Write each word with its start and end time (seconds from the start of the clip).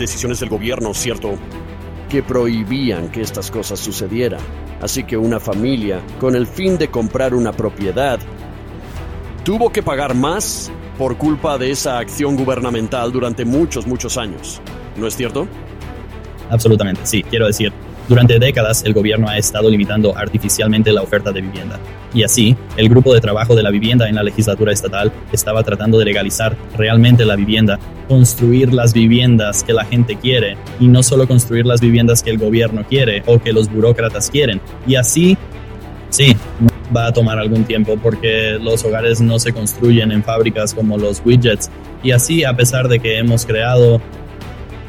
decisiones 0.00 0.40
del 0.40 0.48
gobierno, 0.48 0.92
¿cierto? 0.94 1.34
Que 2.08 2.24
prohibían 2.24 3.08
que 3.10 3.20
estas 3.20 3.52
cosas 3.52 3.78
sucedieran. 3.78 4.40
Así 4.82 5.04
que 5.04 5.16
una 5.16 5.38
familia, 5.38 6.00
con 6.18 6.34
el 6.34 6.48
fin 6.48 6.76
de 6.76 6.88
comprar 6.88 7.34
una 7.34 7.52
propiedad, 7.52 8.18
tuvo 9.44 9.70
que 9.70 9.82
pagar 9.82 10.16
más 10.16 10.72
por 10.98 11.16
culpa 11.16 11.56
de 11.56 11.70
esa 11.70 11.98
acción 11.98 12.36
gubernamental 12.36 13.12
durante 13.12 13.44
muchos, 13.44 13.86
muchos 13.86 14.18
años. 14.18 14.60
¿No 14.96 15.06
es 15.06 15.16
cierto? 15.16 15.46
Absolutamente, 16.50 17.02
sí. 17.04 17.22
Quiero 17.22 17.46
decir, 17.46 17.72
durante 18.10 18.40
décadas, 18.40 18.82
el 18.84 18.92
gobierno 18.92 19.28
ha 19.28 19.38
estado 19.38 19.70
limitando 19.70 20.18
artificialmente 20.18 20.90
la 20.90 21.00
oferta 21.00 21.30
de 21.30 21.42
vivienda. 21.42 21.78
Y 22.12 22.24
así, 22.24 22.56
el 22.76 22.88
grupo 22.88 23.14
de 23.14 23.20
trabajo 23.20 23.54
de 23.54 23.62
la 23.62 23.70
vivienda 23.70 24.08
en 24.08 24.16
la 24.16 24.24
legislatura 24.24 24.72
estatal 24.72 25.12
estaba 25.30 25.62
tratando 25.62 25.96
de 25.96 26.06
legalizar 26.06 26.56
realmente 26.76 27.24
la 27.24 27.36
vivienda, 27.36 27.78
construir 28.08 28.74
las 28.74 28.94
viviendas 28.94 29.62
que 29.62 29.72
la 29.72 29.84
gente 29.84 30.16
quiere 30.16 30.56
y 30.80 30.88
no 30.88 31.04
solo 31.04 31.28
construir 31.28 31.66
las 31.66 31.80
viviendas 31.80 32.24
que 32.24 32.30
el 32.30 32.38
gobierno 32.38 32.84
quiere 32.84 33.22
o 33.26 33.38
que 33.38 33.52
los 33.52 33.70
burócratas 33.70 34.28
quieren. 34.28 34.60
Y 34.88 34.96
así, 34.96 35.38
sí, 36.08 36.36
va 36.94 37.06
a 37.06 37.12
tomar 37.12 37.38
algún 37.38 37.62
tiempo 37.62 37.96
porque 37.96 38.58
los 38.60 38.84
hogares 38.84 39.20
no 39.20 39.38
se 39.38 39.52
construyen 39.52 40.10
en 40.10 40.24
fábricas 40.24 40.74
como 40.74 40.98
los 40.98 41.22
widgets. 41.24 41.70
Y 42.02 42.10
así, 42.10 42.42
a 42.42 42.56
pesar 42.56 42.88
de 42.88 42.98
que 42.98 43.18
hemos 43.18 43.46
creado 43.46 44.00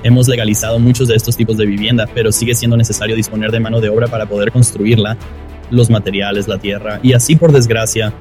Hemos 0.04 0.28
legalizado 0.28 0.80
muchos 0.80 1.08
de 1.08 1.16
estos 1.16 1.38
tipos 1.38 1.58
de 1.58 1.66
vivienda, 1.66 2.08
pero 2.12 2.32
sigue 2.32 2.56
siendo 2.56 2.76
necesario 2.76 3.16
disponer 3.16 3.52
de 3.52 3.60
mano 3.60 3.80
de 3.80 3.90
obra 3.90 4.08
para 4.08 4.26
poder 4.26 4.52
construirla, 4.52 5.16
los 5.70 5.92
materiales, 5.92 6.48
la 6.48 6.58
tierra, 6.58 7.00
y 7.04 7.14
así 7.14 7.36
por 7.36 7.52
desgracia. 7.52 8.12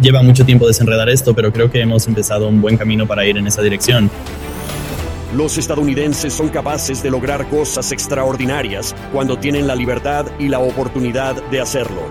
Lleva 0.00 0.22
mucho 0.22 0.44
tiempo 0.44 0.66
desenredar 0.66 1.08
esto, 1.10 1.34
pero 1.34 1.52
creo 1.52 1.70
que 1.70 1.80
hemos 1.80 2.08
empezado 2.08 2.48
un 2.48 2.62
buen 2.62 2.78
camino 2.78 3.06
para 3.06 3.26
ir 3.26 3.36
en 3.36 3.46
esa 3.46 3.60
dirección. 3.60 4.10
Los 5.36 5.58
estadounidenses 5.58 6.32
son 6.32 6.48
capaces 6.48 7.02
de 7.02 7.10
lograr 7.10 7.46
cosas 7.48 7.92
extraordinarias 7.92 8.94
cuando 9.12 9.36
tienen 9.36 9.66
la 9.66 9.76
libertad 9.76 10.26
y 10.38 10.48
la 10.48 10.60
oportunidad 10.60 11.34
de 11.50 11.60
hacerlo. 11.60 12.02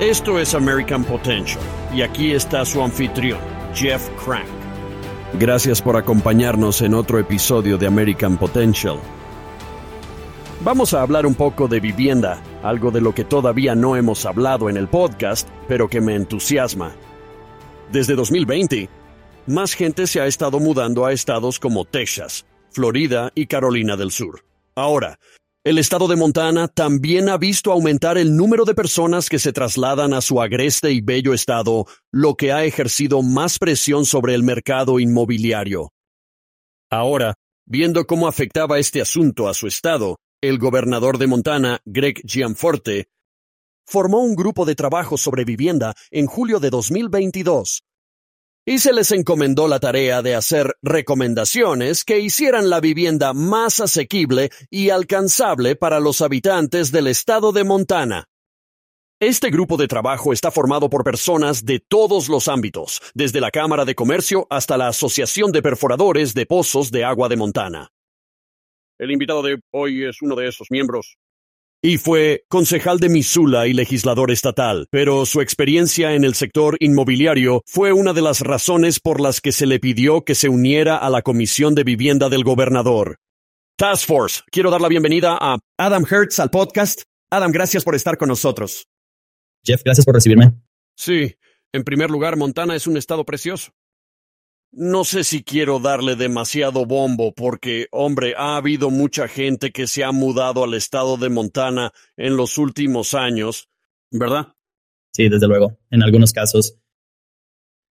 Esto 0.00 0.38
es 0.38 0.54
American 0.54 1.04
Potential, 1.04 1.60
y 1.94 2.02
aquí 2.02 2.32
está 2.32 2.64
su 2.64 2.82
anfitrión, 2.82 3.38
Jeff 3.74 4.08
Crank. 4.22 4.61
Gracias 5.38 5.80
por 5.80 5.96
acompañarnos 5.96 6.82
en 6.82 6.92
otro 6.92 7.18
episodio 7.18 7.78
de 7.78 7.86
American 7.86 8.36
Potential. 8.36 8.98
Vamos 10.60 10.92
a 10.92 11.00
hablar 11.00 11.24
un 11.24 11.34
poco 11.34 11.68
de 11.68 11.80
vivienda, 11.80 12.42
algo 12.62 12.90
de 12.90 13.00
lo 13.00 13.14
que 13.14 13.24
todavía 13.24 13.74
no 13.74 13.96
hemos 13.96 14.26
hablado 14.26 14.68
en 14.68 14.76
el 14.76 14.88
podcast, 14.88 15.48
pero 15.66 15.88
que 15.88 16.02
me 16.02 16.16
entusiasma. 16.16 16.92
Desde 17.90 18.14
2020, 18.14 18.90
más 19.46 19.72
gente 19.72 20.06
se 20.06 20.20
ha 20.20 20.26
estado 20.26 20.60
mudando 20.60 21.06
a 21.06 21.12
estados 21.12 21.58
como 21.58 21.86
Texas, 21.86 22.44
Florida 22.70 23.32
y 23.34 23.46
Carolina 23.46 23.96
del 23.96 24.10
Sur. 24.10 24.44
Ahora, 24.74 25.18
el 25.64 25.78
estado 25.78 26.08
de 26.08 26.16
Montana 26.16 26.66
también 26.66 27.28
ha 27.28 27.38
visto 27.38 27.70
aumentar 27.70 28.18
el 28.18 28.36
número 28.36 28.64
de 28.64 28.74
personas 28.74 29.28
que 29.28 29.38
se 29.38 29.52
trasladan 29.52 30.12
a 30.12 30.20
su 30.20 30.42
agreste 30.42 30.90
y 30.90 31.00
bello 31.00 31.34
estado, 31.34 31.86
lo 32.10 32.34
que 32.34 32.52
ha 32.52 32.64
ejercido 32.64 33.22
más 33.22 33.60
presión 33.60 34.04
sobre 34.04 34.34
el 34.34 34.42
mercado 34.42 34.98
inmobiliario. 34.98 35.92
Ahora, 36.90 37.34
viendo 37.64 38.06
cómo 38.06 38.26
afectaba 38.26 38.80
este 38.80 39.00
asunto 39.00 39.48
a 39.48 39.54
su 39.54 39.68
estado, 39.68 40.16
el 40.40 40.58
gobernador 40.58 41.18
de 41.18 41.28
Montana, 41.28 41.80
Greg 41.84 42.20
Gianforte, 42.26 43.06
formó 43.86 44.18
un 44.18 44.34
grupo 44.34 44.64
de 44.64 44.74
trabajo 44.74 45.16
sobre 45.16 45.44
vivienda 45.44 45.94
en 46.10 46.26
julio 46.26 46.58
de 46.58 46.70
2022 46.70 47.82
y 48.64 48.78
se 48.78 48.92
les 48.92 49.10
encomendó 49.10 49.66
la 49.66 49.80
tarea 49.80 50.22
de 50.22 50.34
hacer 50.34 50.76
recomendaciones 50.82 52.04
que 52.04 52.20
hicieran 52.20 52.70
la 52.70 52.80
vivienda 52.80 53.32
más 53.32 53.80
asequible 53.80 54.50
y 54.70 54.90
alcanzable 54.90 55.74
para 55.74 55.98
los 55.98 56.20
habitantes 56.20 56.92
del 56.92 57.08
estado 57.08 57.52
de 57.52 57.64
Montana. 57.64 58.28
Este 59.20 59.50
grupo 59.50 59.76
de 59.76 59.86
trabajo 59.86 60.32
está 60.32 60.50
formado 60.50 60.90
por 60.90 61.04
personas 61.04 61.64
de 61.64 61.80
todos 61.80 62.28
los 62.28 62.48
ámbitos, 62.48 63.00
desde 63.14 63.40
la 63.40 63.50
Cámara 63.50 63.84
de 63.84 63.94
Comercio 63.94 64.46
hasta 64.50 64.76
la 64.76 64.88
Asociación 64.88 65.52
de 65.52 65.62
Perforadores 65.62 66.34
de 66.34 66.46
Pozos 66.46 66.90
de 66.90 67.04
Agua 67.04 67.28
de 67.28 67.36
Montana. 67.36 67.92
El 68.98 69.10
invitado 69.10 69.42
de 69.42 69.60
hoy 69.72 70.04
es 70.04 70.22
uno 70.22 70.36
de 70.36 70.48
esos 70.48 70.68
miembros 70.70 71.16
y 71.84 71.98
fue 71.98 72.44
concejal 72.48 73.00
de 73.00 73.08
Missoula 73.08 73.66
y 73.66 73.72
legislador 73.72 74.30
estatal, 74.30 74.86
pero 74.90 75.26
su 75.26 75.40
experiencia 75.40 76.14
en 76.14 76.22
el 76.22 76.34
sector 76.34 76.76
inmobiliario 76.78 77.62
fue 77.66 77.92
una 77.92 78.12
de 78.12 78.22
las 78.22 78.40
razones 78.40 79.00
por 79.00 79.20
las 79.20 79.40
que 79.40 79.50
se 79.50 79.66
le 79.66 79.80
pidió 79.80 80.24
que 80.24 80.36
se 80.36 80.48
uniera 80.48 80.96
a 80.96 81.10
la 81.10 81.22
Comisión 81.22 81.74
de 81.74 81.82
Vivienda 81.82 82.28
del 82.28 82.44
Gobernador. 82.44 83.18
Task 83.76 84.06
Force, 84.06 84.42
quiero 84.52 84.70
dar 84.70 84.80
la 84.80 84.86
bienvenida 84.86 85.36
a 85.40 85.58
Adam 85.76 86.06
Hertz 86.08 86.38
al 86.38 86.50
podcast. 86.50 87.02
Adam, 87.30 87.50
gracias 87.50 87.82
por 87.82 87.96
estar 87.96 88.16
con 88.16 88.28
nosotros. 88.28 88.86
Jeff, 89.64 89.82
gracias 89.84 90.04
por 90.04 90.14
recibirme. 90.14 90.52
Sí, 90.94 91.34
en 91.72 91.82
primer 91.82 92.10
lugar, 92.10 92.36
Montana 92.36 92.76
es 92.76 92.86
un 92.86 92.96
estado 92.96 93.24
precioso. 93.24 93.72
No 94.74 95.04
sé 95.04 95.22
si 95.22 95.44
quiero 95.44 95.80
darle 95.80 96.16
demasiado 96.16 96.86
bombo 96.86 97.34
porque, 97.34 97.88
hombre, 97.90 98.34
ha 98.38 98.56
habido 98.56 98.88
mucha 98.88 99.28
gente 99.28 99.70
que 99.70 99.86
se 99.86 100.02
ha 100.02 100.12
mudado 100.12 100.64
al 100.64 100.72
estado 100.72 101.18
de 101.18 101.28
Montana 101.28 101.92
en 102.16 102.38
los 102.38 102.56
últimos 102.56 103.12
años, 103.12 103.68
¿verdad? 104.10 104.54
Sí, 105.12 105.28
desde 105.28 105.46
luego, 105.46 105.78
en 105.90 106.02
algunos 106.02 106.32
casos. 106.32 106.78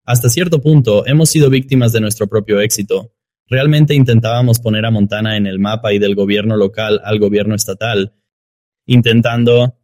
Hasta 0.05 0.29
cierto 0.29 0.59
punto, 0.59 1.05
hemos 1.05 1.29
sido 1.29 1.51
víctimas 1.51 1.91
de 1.91 2.01
nuestro 2.01 2.27
propio 2.27 2.59
éxito. 2.59 3.13
Realmente 3.45 3.93
intentábamos 3.93 4.59
poner 4.59 4.83
a 4.83 4.91
Montana 4.91 5.37
en 5.37 5.45
el 5.45 5.59
mapa 5.59 5.93
y 5.93 5.99
del 5.99 6.15
gobierno 6.15 6.57
local 6.57 6.99
al 7.03 7.19
gobierno 7.19 7.53
estatal, 7.53 8.15
intentando 8.87 9.77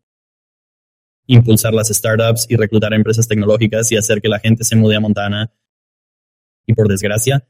impulsar 1.28 1.76
las 1.76 1.90
startups 1.90 2.48
y 2.50 2.56
reclutar 2.56 2.96
empresas 2.96 3.28
tecnológicas 3.28 3.92
y 3.92 3.98
hacer 3.98 4.20
que 4.20 4.30
la 4.30 4.40
gente 4.40 4.64
se 4.64 4.76
mude 4.76 4.96
a 4.96 5.00
Montana 5.00 5.54
y 6.68 6.74
por 6.74 6.88
desgracia, 6.88 7.48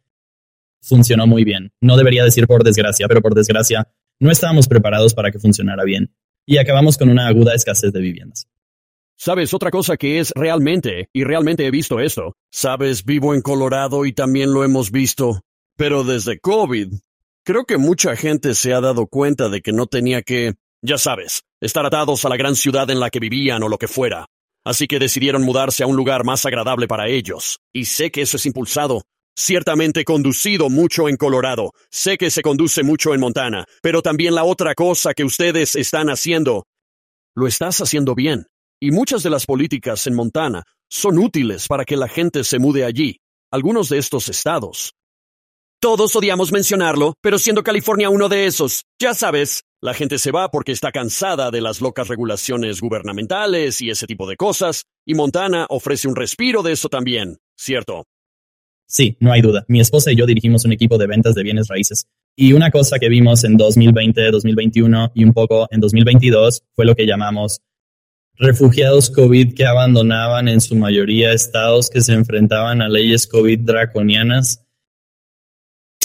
funcionó 0.81 1.27
muy 1.27 1.43
bien. 1.43 1.73
No 1.81 1.97
debería 1.97 2.23
decir 2.23 2.47
por 2.47 2.63
desgracia, 2.63 3.07
pero 3.07 3.21
por 3.21 3.35
desgracia, 3.35 3.91
no 4.19 4.31
estábamos 4.31 4.67
preparados 4.67 5.13
para 5.13 5.31
que 5.31 5.39
funcionara 5.39 5.83
bien. 5.83 6.13
Y 6.45 6.59
acabamos 6.59 6.97
con 6.97 7.09
una 7.09 7.27
aguda 7.27 7.53
escasez 7.53 7.91
de 7.91 7.99
viviendas. 7.99 8.47
Sabes, 9.17 9.53
otra 9.53 9.71
cosa 9.71 9.97
que 9.97 10.19
es 10.19 10.31
realmente, 10.35 11.09
y 11.11 11.23
realmente 11.23 11.65
he 11.65 11.71
visto 11.71 11.99
esto, 11.99 12.37
sabes, 12.51 13.03
vivo 13.03 13.33
en 13.33 13.41
Colorado 13.41 14.05
y 14.05 14.13
también 14.13 14.53
lo 14.53 14.63
hemos 14.63 14.91
visto, 14.91 15.41
pero 15.75 16.03
desde 16.03 16.39
COVID, 16.39 16.93
creo 17.43 17.65
que 17.65 17.77
mucha 17.77 18.15
gente 18.15 18.53
se 18.53 18.73
ha 18.73 18.79
dado 18.79 19.07
cuenta 19.07 19.49
de 19.49 19.61
que 19.61 19.73
no 19.73 19.87
tenía 19.87 20.21
que, 20.21 20.53
ya 20.83 20.99
sabes, 20.99 21.41
estar 21.59 21.83
atados 21.83 22.23
a 22.25 22.29
la 22.29 22.37
gran 22.37 22.55
ciudad 22.55 22.89
en 22.91 22.99
la 22.99 23.09
que 23.09 23.19
vivían 23.19 23.63
o 23.63 23.69
lo 23.69 23.79
que 23.79 23.87
fuera 23.87 24.27
así 24.67 24.85
que 24.85 24.99
decidieron 24.99 25.43
mudarse 25.43 25.83
a 25.83 25.87
un 25.87 25.95
lugar 25.95 26.25
más 26.25 26.45
agradable 26.45 26.87
para 26.87 27.07
ellos. 27.07 27.59
Y 27.73 27.85
sé 27.85 28.11
que 28.11 28.21
eso 28.21 28.35
es 28.35 28.45
impulsado, 28.45 29.03
ciertamente 29.33 30.03
conducido 30.03 30.69
mucho 30.69 31.07
en 31.07 31.15
Colorado, 31.15 31.71
sé 31.89 32.17
que 32.17 32.29
se 32.29 32.41
conduce 32.41 32.83
mucho 32.83 33.13
en 33.13 33.21
Montana, 33.21 33.65
pero 33.81 34.01
también 34.01 34.35
la 34.35 34.43
otra 34.43 34.75
cosa 34.75 35.13
que 35.13 35.23
ustedes 35.23 35.75
están 35.75 36.09
haciendo, 36.09 36.65
lo 37.33 37.47
estás 37.47 37.79
haciendo 37.79 38.13
bien. 38.13 38.47
Y 38.81 38.91
muchas 38.91 39.23
de 39.23 39.29
las 39.29 39.45
políticas 39.45 40.05
en 40.05 40.15
Montana 40.15 40.63
son 40.89 41.17
útiles 41.17 41.67
para 41.67 41.85
que 41.85 41.95
la 41.95 42.09
gente 42.09 42.43
se 42.43 42.59
mude 42.59 42.83
allí. 42.83 43.21
Algunos 43.51 43.87
de 43.87 43.99
estos 43.99 44.27
estados 44.27 44.96
todos 45.79 46.15
odiamos 46.15 46.51
mencionarlo, 46.51 47.13
pero 47.21 47.37
siendo 47.37 47.63
California 47.63 48.09
uno 48.09 48.29
de 48.29 48.47
esos, 48.47 48.85
ya 48.99 49.13
sabes, 49.13 49.63
la 49.79 49.93
gente 49.93 50.17
se 50.17 50.31
va 50.31 50.49
porque 50.49 50.71
está 50.71 50.91
cansada 50.91 51.51
de 51.51 51.61
las 51.61 51.81
locas 51.81 52.07
regulaciones 52.07 52.81
gubernamentales 52.81 53.79
y 53.81 53.91
ese 53.91 54.07
tipo 54.07 54.27
de 54.27 54.37
cosas, 54.37 54.85
y 55.05 55.13
Montana 55.13 55.67
ofrece 55.69 56.07
un 56.07 56.15
respiro 56.15 56.63
de 56.63 56.73
eso 56.73 56.89
también, 56.89 57.37
¿cierto? 57.55 58.05
Sí, 58.87 59.17
no 59.19 59.31
hay 59.31 59.41
duda. 59.41 59.65
Mi 59.67 59.79
esposa 59.79 60.11
y 60.11 60.15
yo 60.15 60.25
dirigimos 60.25 60.65
un 60.65 60.71
equipo 60.71 60.97
de 60.97 61.07
ventas 61.07 61.35
de 61.35 61.43
bienes 61.43 61.67
raíces. 61.67 62.07
Y 62.35 62.53
una 62.53 62.71
cosa 62.71 62.97
que 62.99 63.09
vimos 63.09 63.43
en 63.43 63.57
2020, 63.57 64.31
2021 64.31 65.11
y 65.13 65.23
un 65.25 65.33
poco 65.33 65.67
en 65.69 65.79
2022 65.79 66.63
fue 66.73 66.85
lo 66.85 66.95
que 66.95 67.05
llamamos 67.05 67.61
refugiados 68.35 69.09
COVID 69.09 69.55
que 69.55 69.65
abandonaban 69.65 70.47
en 70.47 70.61
su 70.61 70.75
mayoría 70.75 71.33
estados 71.33 71.89
que 71.89 72.01
se 72.01 72.13
enfrentaban 72.13 72.81
a 72.81 72.87
leyes 72.87 73.27
COVID 73.27 73.59
draconianas 73.61 74.66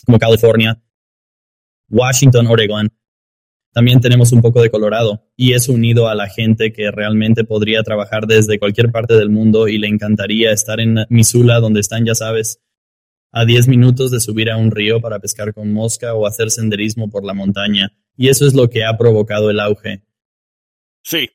como 0.05 0.19
California, 0.19 0.81
Washington, 1.89 2.47
Oregon. 2.47 2.89
También 3.73 4.01
tenemos 4.01 4.33
un 4.33 4.43
poco 4.43 4.61
de 4.61 4.71
Colorado 4.71 5.25
y 5.35 5.55
es 5.55 5.69
unido 5.69 6.09
a 6.09 6.15
la 6.15 6.29
gente 6.29 6.73
que 6.73 6.91
realmente 6.91 7.45
podría 7.45 7.83
trabajar 7.83 8.27
desde 8.27 8.59
cualquier 8.59 8.91
parte 8.91 9.15
del 9.15 9.31
mundo 9.31 9.67
y 9.67 9.79
le 9.79 9.89
encantaría 9.89 10.53
estar 10.53 10.79
en 10.81 11.07
Missoula, 11.09 11.59
donde 11.61 11.81
están, 11.81 12.05
ya 12.05 12.15
sabes, 12.15 12.61
a 13.31 13.47
10 13.47 13.69
minutos 13.69 14.11
de 14.11 14.21
subir 14.21 14.51
a 14.51 14.59
un 14.59 14.71
río 14.71 15.01
para 15.01 15.19
pescar 15.19 15.55
con 15.55 15.73
mosca 15.73 16.15
o 16.15 16.27
hacer 16.27 16.51
senderismo 16.51 17.09
por 17.09 17.25
la 17.25 17.33
montaña. 17.33 17.93
Y 18.15 18.29
eso 18.29 18.47
es 18.47 18.55
lo 18.55 18.69
que 18.69 18.85
ha 18.85 18.97
provocado 18.99 19.51
el 19.51 19.59
auge. 19.59 20.03
Sí. 21.03 21.31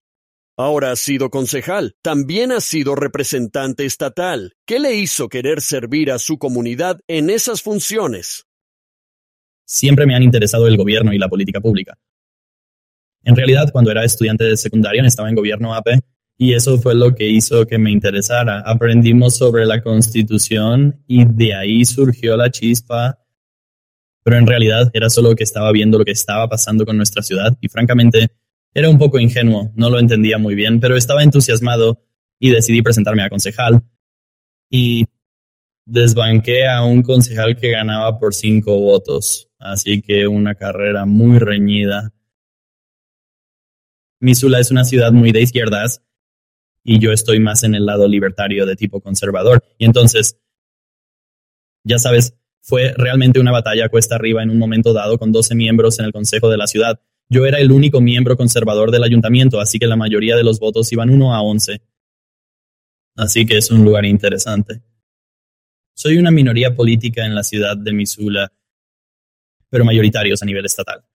Ahora 0.60 0.92
ha 0.92 0.96
sido 0.96 1.30
concejal, 1.30 1.96
también 2.02 2.52
ha 2.52 2.62
sido 2.62 2.96
representante 2.96 3.86
estatal. 3.86 4.56
¿Qué 4.66 4.80
le 4.80 4.96
hizo 4.96 5.30
querer 5.30 5.62
servir 5.62 6.12
a 6.12 6.18
su 6.18 6.40
comunidad 6.40 7.00
en 7.08 7.30
esas 7.30 7.62
funciones? 7.62 8.47
Siempre 9.68 10.06
me 10.06 10.16
han 10.16 10.24
interesado 10.24 10.68
el 10.68 10.78
gobierno 10.78 11.14
y 11.14 11.20
la 11.20 11.28
política 11.28 11.60
pública. 11.60 11.98
En 13.24 13.36
realidad, 13.36 13.70
cuando 13.72 13.92
era 13.92 14.06
estudiante 14.06 14.46
de 14.46 14.58
secundaria, 14.58 15.04
estaba 15.04 15.30
en 15.30 15.36
gobierno 15.36 15.76
AP 15.76 16.00
y 16.38 16.54
eso 16.54 16.78
fue 16.78 16.96
lo 16.96 17.14
que 17.14 17.28
hizo 17.28 17.66
que 17.66 17.78
me 17.78 17.92
interesara. 17.92 18.62
Aprendimos 18.62 19.36
sobre 19.36 19.66
la 19.66 19.82
constitución 19.82 21.04
y 21.08 21.26
de 21.26 21.54
ahí 21.54 21.84
surgió 21.84 22.38
la 22.38 22.50
chispa. 22.50 23.20
Pero 24.24 24.38
en 24.38 24.48
realidad 24.48 24.90
era 24.94 25.10
solo 25.10 25.36
que 25.36 25.44
estaba 25.44 25.72
viendo 25.72 25.98
lo 25.98 26.06
que 26.06 26.12
estaba 26.12 26.48
pasando 26.48 26.86
con 26.86 26.96
nuestra 26.96 27.22
ciudad 27.22 27.58
y 27.60 27.68
francamente 27.68 28.30
era 28.74 28.90
un 28.90 28.98
poco 28.98 29.20
ingenuo, 29.20 29.72
no 29.76 29.90
lo 29.90 30.00
entendía 30.00 30.38
muy 30.38 30.54
bien, 30.54 30.80
pero 30.80 30.96
estaba 30.96 31.24
entusiasmado 31.24 32.04
y 32.40 32.52
decidí 32.52 32.82
presentarme 32.82 33.24
a 33.24 33.30
concejal. 33.30 33.82
Y 34.70 35.06
desbanqué 35.86 36.68
a 36.68 36.84
un 36.84 37.02
concejal 37.02 37.56
que 37.56 37.72
ganaba 37.72 38.20
por 38.20 38.34
cinco 38.36 38.78
votos. 38.80 39.47
Así 39.60 40.02
que 40.02 40.28
una 40.28 40.56
carrera 40.56 41.06
muy 41.06 41.40
reñida. 41.40 42.14
Missoula 44.20 44.60
es 44.60 44.72
una 44.72 44.84
ciudad 44.84 45.12
muy 45.12 45.32
de 45.32 45.42
izquierdas 45.42 46.04
y 46.84 47.00
yo 47.00 47.12
estoy 47.12 47.40
más 47.40 47.64
en 47.64 47.76
el 47.76 47.86
lado 47.86 48.08
libertario 48.08 48.66
de 48.66 48.76
tipo 48.76 49.02
conservador. 49.02 49.64
Y 49.78 49.86
entonces, 49.86 50.40
ya 51.84 52.00
sabes, 52.00 52.36
fue 52.62 52.94
realmente 52.98 53.40
una 53.40 53.52
batalla 53.52 53.90
cuesta 53.90 54.16
arriba 54.16 54.44
en 54.44 54.50
un 54.50 54.58
momento 54.58 54.94
dado 54.94 55.18
con 55.18 55.32
12 55.32 55.56
miembros 55.56 56.00
en 56.00 56.06
el 56.06 56.12
Consejo 56.12 56.50
de 56.50 56.58
la 56.58 56.68
ciudad. 56.68 57.00
Yo 57.30 57.46
era 57.46 57.60
el 57.60 57.72
único 57.72 58.00
miembro 58.00 58.38
conservador 58.38 58.92
del 58.92 59.04
ayuntamiento, 59.04 59.60
así 59.60 59.80
que 59.80 59.88
la 59.88 59.96
mayoría 59.96 60.36
de 60.36 60.44
los 60.44 60.60
votos 60.60 60.92
iban 60.94 61.10
1 61.10 61.34
a 61.34 61.42
11. 61.42 61.82
Así 63.16 63.46
que 63.46 63.58
es 63.58 63.72
un 63.72 63.84
lugar 63.84 64.06
interesante. 64.06 64.82
Soy 65.94 66.18
una 66.18 66.30
minoría 66.32 66.76
política 66.76 67.26
en 67.26 67.36
la 67.36 67.44
ciudad 67.44 67.76
de 67.76 67.92
Missoula, 67.92 68.52
pero 69.70 69.86
mayoritarios 69.86 70.42
a 70.42 70.46
nivel 70.46 70.66
estatal. 70.66 71.06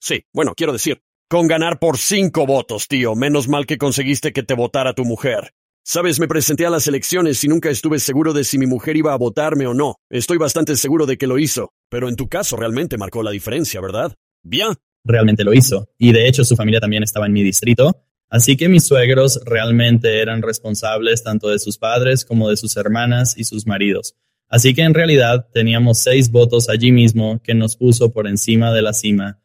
Sí, 0.00 0.24
bueno, 0.32 0.54
quiero 0.56 0.72
decir, 0.72 1.02
con 1.28 1.46
ganar 1.46 1.78
por 1.78 1.98
cinco 1.98 2.46
votos, 2.46 2.88
tío. 2.88 3.14
Menos 3.14 3.48
mal 3.48 3.66
que 3.66 3.78
conseguiste 3.78 4.32
que 4.32 4.42
te 4.42 4.54
votara 4.54 4.94
tu 4.94 5.04
mujer. 5.04 5.52
Sabes, 5.84 6.20
me 6.20 6.28
presenté 6.28 6.66
a 6.66 6.70
las 6.70 6.86
elecciones 6.86 7.42
y 7.44 7.48
nunca 7.48 7.70
estuve 7.70 7.98
seguro 7.98 8.32
de 8.32 8.44
si 8.44 8.58
mi 8.58 8.66
mujer 8.66 8.96
iba 8.96 9.12
a 9.12 9.18
votarme 9.18 9.66
o 9.66 9.74
no. 9.74 9.96
Estoy 10.10 10.36
bastante 10.36 10.76
seguro 10.76 11.06
de 11.06 11.16
que 11.16 11.26
lo 11.26 11.38
hizo. 11.38 11.72
Pero 11.88 12.08
en 12.08 12.16
tu 12.16 12.28
caso 12.28 12.56
realmente 12.56 12.98
marcó 12.98 13.22
la 13.22 13.30
diferencia, 13.30 13.80
¿verdad? 13.80 14.14
Bien. 14.42 14.74
Realmente 15.04 15.44
lo 15.44 15.54
hizo. 15.54 15.88
Y 15.96 16.12
de 16.12 16.28
hecho 16.28 16.44
su 16.44 16.56
familia 16.56 16.80
también 16.80 17.02
estaba 17.02 17.26
en 17.26 17.32
mi 17.32 17.42
distrito. 17.42 18.04
Así 18.28 18.56
que 18.58 18.68
mis 18.68 18.84
suegros 18.84 19.40
realmente 19.46 20.20
eran 20.20 20.42
responsables 20.42 21.22
tanto 21.22 21.48
de 21.48 21.58
sus 21.58 21.78
padres 21.78 22.26
como 22.26 22.50
de 22.50 22.58
sus 22.58 22.76
hermanas 22.76 23.36
y 23.38 23.44
sus 23.44 23.66
maridos. 23.66 24.14
Así 24.48 24.74
que 24.74 24.82
en 24.82 24.94
realidad 24.94 25.48
teníamos 25.52 25.98
seis 25.98 26.30
votos 26.30 26.68
allí 26.68 26.92
mismo 26.92 27.40
que 27.42 27.54
nos 27.54 27.76
puso 27.76 28.12
por 28.12 28.26
encima 28.26 28.72
de 28.72 28.82
la 28.82 28.92
cima 28.92 29.40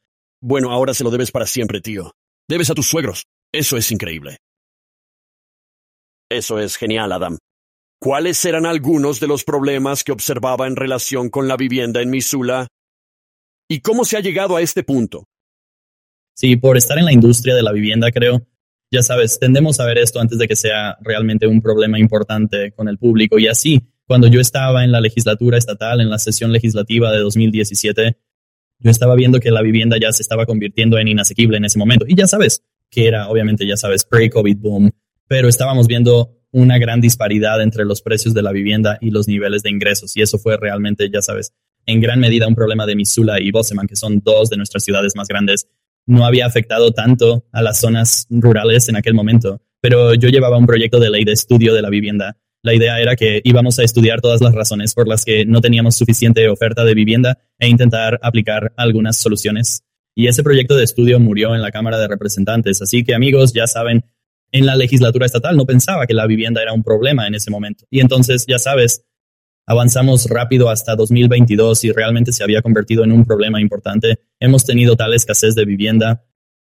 bueno, 0.46 0.72
ahora 0.74 0.94
se 0.94 1.06
lo 1.06 1.10
debes 1.10 1.32
para 1.32 1.46
siempre, 1.46 1.80
tío. 1.80 2.18
Debes 2.50 2.70
a 2.70 2.74
tus 2.74 2.90
suegros. 2.90 3.28
Eso 3.54 3.78
es 3.78 3.90
increíble. 3.94 4.40
Eso 6.30 6.60
es 6.60 6.76
genial, 6.76 7.14
Adam. 7.14 7.38
¿Cuáles 7.98 8.44
eran 8.44 8.66
algunos 8.66 9.22
de 9.22 9.28
los 9.28 9.46
problemas 9.46 10.04
que 10.04 10.12
observaba 10.12 10.68
en 10.68 10.76
relación 10.76 11.30
con 11.30 11.48
la 11.48 11.56
vivienda 11.56 12.02
en 12.02 12.10
Missoula? 12.10 12.68
¿Y 13.70 13.80
cómo 13.80 14.04
se 14.04 14.18
ha 14.18 14.20
llegado 14.20 14.58
a 14.58 14.62
este 14.62 14.84
punto? 14.84 15.24
Sí, 16.36 16.58
por 16.58 16.76
estar 16.76 16.98
en 16.98 17.06
la 17.06 17.14
industria 17.14 17.56
de 17.56 17.64
la 17.64 17.72
vivienda, 17.72 18.12
creo. 18.12 18.46
Ya 18.92 19.02
sabes, 19.02 19.40
tendemos 19.40 19.80
a 19.80 19.86
ver 19.86 19.98
esto 19.98 20.20
antes 20.20 20.38
de 20.40 20.48
que 20.50 20.58
sea 20.58 20.98
realmente 21.00 21.48
un 21.48 21.62
problema 21.62 21.98
importante 22.00 22.74
con 22.74 22.90
el 22.90 22.98
público. 22.98 23.40
Y 23.40 23.48
así, 23.48 23.82
cuando 24.08 24.28
yo 24.28 24.40
estaba 24.40 24.84
en 24.84 24.92
la 24.92 25.02
legislatura 25.02 25.58
estatal, 25.58 26.02
en 26.02 26.10
la 26.10 26.20
sesión 26.20 26.52
legislativa 26.52 27.12
de 27.12 27.20
2017, 27.20 28.18
yo 28.80 28.92
estaba 28.92 29.16
viendo 29.16 29.40
que 29.40 29.52
la 29.52 29.62
vivienda 29.62 29.98
ya 30.00 30.12
se 30.12 30.22
estaba 30.22 30.46
convirtiendo 30.46 30.98
en 30.98 31.08
inasequible 31.08 31.58
en 31.58 31.66
ese 31.66 31.80
momento. 31.80 32.06
Y 32.08 32.16
ya 32.16 32.28
sabes 32.28 32.64
que 32.90 33.08
era, 33.08 33.30
obviamente, 33.30 33.66
ya 33.66 33.78
sabes, 33.78 34.04
pre-COVID 34.04 34.58
boom, 34.58 34.92
pero 35.28 35.48
estábamos 35.48 35.88
viendo 35.88 36.38
una 36.52 36.78
gran 36.78 37.02
disparidad 37.02 37.62
entre 37.62 37.86
los 37.86 38.02
precios 38.02 38.34
de 38.34 38.44
la 38.44 38.52
vivienda 38.52 38.98
y 39.02 39.10
los 39.10 39.28
niveles 39.28 39.64
de 39.64 39.72
ingresos. 39.72 40.16
Y 40.16 40.22
eso 40.22 40.38
fue 40.38 40.58
realmente, 40.58 41.10
ya 41.12 41.22
sabes, 41.22 41.54
en 41.86 42.02
gran 42.02 42.20
medida 42.20 42.48
un 42.48 42.56
problema 42.56 42.86
de 42.86 42.96
Missoula 42.96 43.42
y 43.42 43.52
Boseman, 43.52 43.88
que 43.88 43.96
son 43.96 44.22
dos 44.24 44.50
de 44.50 44.58
nuestras 44.58 44.84
ciudades 44.84 45.16
más 45.16 45.28
grandes. 45.28 45.68
No 46.06 46.26
había 46.26 46.46
afectado 46.46 46.92
tanto 46.92 47.46
a 47.52 47.62
las 47.62 47.80
zonas 47.80 48.28
rurales 48.30 48.90
en 48.90 48.98
aquel 48.98 49.14
momento, 49.14 49.62
pero 49.82 50.14
yo 50.14 50.30
llevaba 50.30 50.58
un 50.58 50.68
proyecto 50.68 51.00
de 51.00 51.10
ley 51.10 51.24
de 51.24 51.32
estudio 51.32 51.74
de 51.74 51.82
la 51.82 51.90
vivienda 51.90 52.38
la 52.64 52.74
idea 52.74 53.00
era 53.00 53.16
que 53.18 53.42
íbamos 53.44 53.78
a 53.78 53.84
estudiar 53.84 54.22
todas 54.22 54.42
las 54.42 54.56
razones 54.56 54.94
por 54.94 55.08
las 55.08 55.26
que 55.26 55.46
no 55.46 55.60
teníamos 55.60 55.98
suficiente 55.98 56.48
oferta 56.48 56.86
de 56.86 56.94
vivienda 56.94 57.38
e 57.60 57.68
intentar 57.68 58.20
aplicar 58.24 58.74
algunas 58.78 59.18
soluciones. 59.18 59.84
Y 60.16 60.28
ese 60.28 60.44
proyecto 60.44 60.76
de 60.76 60.86
estudio 60.86 61.20
murió 61.20 61.56
en 61.56 61.62
la 61.62 61.72
Cámara 61.72 61.98
de 61.98 62.08
Representantes. 62.08 62.82
Así 62.82 63.04
que 63.04 63.16
amigos, 63.16 63.52
ya 63.52 63.68
saben, 63.68 64.06
en 64.52 64.66
la 64.66 64.78
legislatura 64.78 65.26
estatal 65.26 65.58
no 65.58 65.66
pensaba 65.66 66.08
que 66.08 66.14
la 66.14 66.26
vivienda 66.26 66.62
era 66.62 66.72
un 66.72 66.84
problema 66.84 67.28
en 67.28 67.36
ese 67.36 67.52
momento. 67.52 67.86
Y 67.90 68.00
entonces, 68.00 68.46
ya 68.48 68.60
sabes, 68.60 69.04
avanzamos 69.66 70.30
rápido 70.30 70.70
hasta 70.70 70.96
2022 70.96 71.84
y 71.84 71.92
realmente 71.92 72.32
se 72.32 72.44
había 72.46 72.62
convertido 72.62 73.04
en 73.04 73.12
un 73.12 73.26
problema 73.26 73.60
importante. 73.60 74.20
Hemos 74.40 74.66
tenido 74.66 74.96
tal 74.96 75.14
escasez 75.14 75.54
de 75.56 75.66
vivienda. 75.66 76.24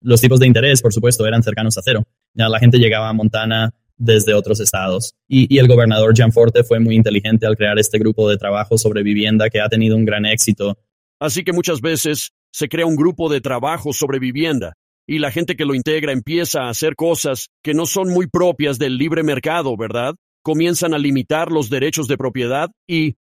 Los 0.00 0.22
tipos 0.22 0.40
de 0.40 0.46
interés, 0.46 0.80
por 0.80 0.94
supuesto, 0.94 1.26
eran 1.26 1.42
cercanos 1.42 1.76
a 1.76 1.82
cero. 1.82 2.04
Ya 2.32 2.48
la 2.48 2.58
gente 2.58 2.78
llegaba 2.78 3.10
a 3.10 3.12
Montana 3.12 3.75
desde 3.96 4.35
otros 4.35 4.61
estados. 4.61 5.14
Y, 5.29 5.58
el 5.58 5.69
gobernador 5.69 6.14
Gianforte 6.14 6.64
fue 6.64 6.81
muy 6.81 6.96
inteligente 6.96 7.46
al 7.46 7.56
crear 7.56 7.79
este 7.79 7.99
grupo 7.99 8.29
de 8.29 8.37
trabajo 8.37 8.79
sobre 8.79 9.02
vivienda 9.02 9.50
que 9.50 9.61
ha 9.61 9.69
tenido 9.69 9.96
un 9.96 10.05
gran 10.05 10.26
éxito. 10.26 10.79
Así 11.20 11.44
que 11.44 11.52
muchas 11.52 11.81
veces 11.81 12.32
se 12.52 12.69
crea 12.69 12.87
un 12.87 12.96
grupo 12.96 13.31
de 13.31 13.41
trabajo 13.41 13.93
sobre 13.93 14.19
vivienda 14.19 14.75
y 15.06 15.19
la 15.19 15.31
gente 15.31 15.56
que 15.56 15.64
lo 15.64 15.75
integra 15.75 16.12
empieza 16.12 16.62
a 16.62 16.70
hacer 16.70 16.96
cosas 16.96 17.49
que 17.62 17.75
no 17.75 17.87
son 17.87 18.08
muy 18.08 18.26
propias 18.26 18.79
del 18.79 18.96
libre 18.96 19.23
mercado, 19.23 19.76
¿verdad? 19.76 20.14
Comienzan 20.43 20.94
a 20.94 20.99
limitar 20.99 21.50
los 21.50 21.70
derechos 21.70 22.08
de 22.08 22.19
propiedad 22.19 22.70
y... 22.87 23.17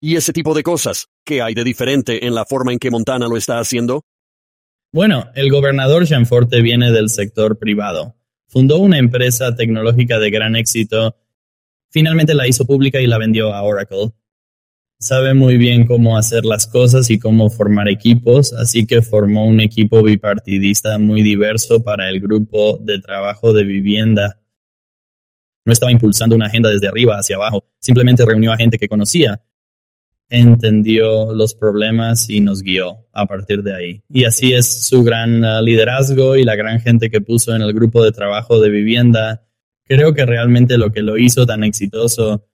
y 0.00 0.16
ese 0.16 0.32
tipo 0.32 0.54
de 0.54 0.62
cosas. 0.62 1.08
¿Qué 1.24 1.42
hay 1.42 1.54
de 1.54 1.64
diferente 1.64 2.26
en 2.26 2.34
la 2.34 2.44
forma 2.44 2.72
en 2.72 2.78
que 2.78 2.90
Montana 2.90 3.28
lo 3.28 3.36
está 3.36 3.58
haciendo? 3.58 4.02
Bueno, 4.92 5.30
el 5.34 5.50
gobernador 5.50 6.04
Gianforte 6.06 6.60
viene 6.60 6.92
del 6.92 7.08
sector 7.08 7.58
privado 7.58 8.16
fundó 8.52 8.80
una 8.80 8.98
empresa 8.98 9.54
tecnológica 9.56 10.18
de 10.18 10.30
gran 10.30 10.56
éxito, 10.56 11.16
finalmente 11.90 12.34
la 12.34 12.46
hizo 12.46 12.66
pública 12.66 13.00
y 13.00 13.06
la 13.06 13.16
vendió 13.16 13.54
a 13.54 13.62
Oracle. 13.62 14.12
Sabe 14.98 15.32
muy 15.32 15.56
bien 15.56 15.86
cómo 15.86 16.18
hacer 16.18 16.44
las 16.44 16.66
cosas 16.66 17.08
y 17.10 17.18
cómo 17.18 17.48
formar 17.48 17.88
equipos, 17.88 18.52
así 18.52 18.86
que 18.86 19.00
formó 19.00 19.46
un 19.46 19.60
equipo 19.60 20.02
bipartidista 20.02 20.98
muy 20.98 21.22
diverso 21.22 21.82
para 21.82 22.10
el 22.10 22.20
grupo 22.20 22.76
de 22.76 23.00
trabajo 23.00 23.54
de 23.54 23.64
vivienda. 23.64 24.38
No 25.64 25.72
estaba 25.72 25.90
impulsando 25.90 26.36
una 26.36 26.46
agenda 26.46 26.68
desde 26.68 26.88
arriba 26.88 27.16
hacia 27.16 27.36
abajo, 27.36 27.64
simplemente 27.78 28.26
reunió 28.26 28.52
a 28.52 28.58
gente 28.58 28.78
que 28.78 28.88
conocía 28.88 29.42
entendió 30.32 31.34
los 31.34 31.54
problemas 31.54 32.30
y 32.30 32.40
nos 32.40 32.62
guió 32.62 33.06
a 33.12 33.26
partir 33.26 33.62
de 33.62 33.76
ahí. 33.76 34.02
Y 34.08 34.24
así 34.24 34.54
es 34.54 34.86
su 34.86 35.04
gran 35.04 35.44
uh, 35.44 35.62
liderazgo 35.62 36.36
y 36.36 36.42
la 36.42 36.56
gran 36.56 36.80
gente 36.80 37.10
que 37.10 37.20
puso 37.20 37.54
en 37.54 37.60
el 37.60 37.74
grupo 37.74 38.02
de 38.02 38.12
trabajo 38.12 38.58
de 38.58 38.70
vivienda. 38.70 39.44
Creo 39.84 40.14
que 40.14 40.24
realmente 40.24 40.78
lo 40.78 40.90
que 40.90 41.02
lo 41.02 41.18
hizo 41.18 41.44
tan 41.44 41.64
exitoso, 41.64 42.46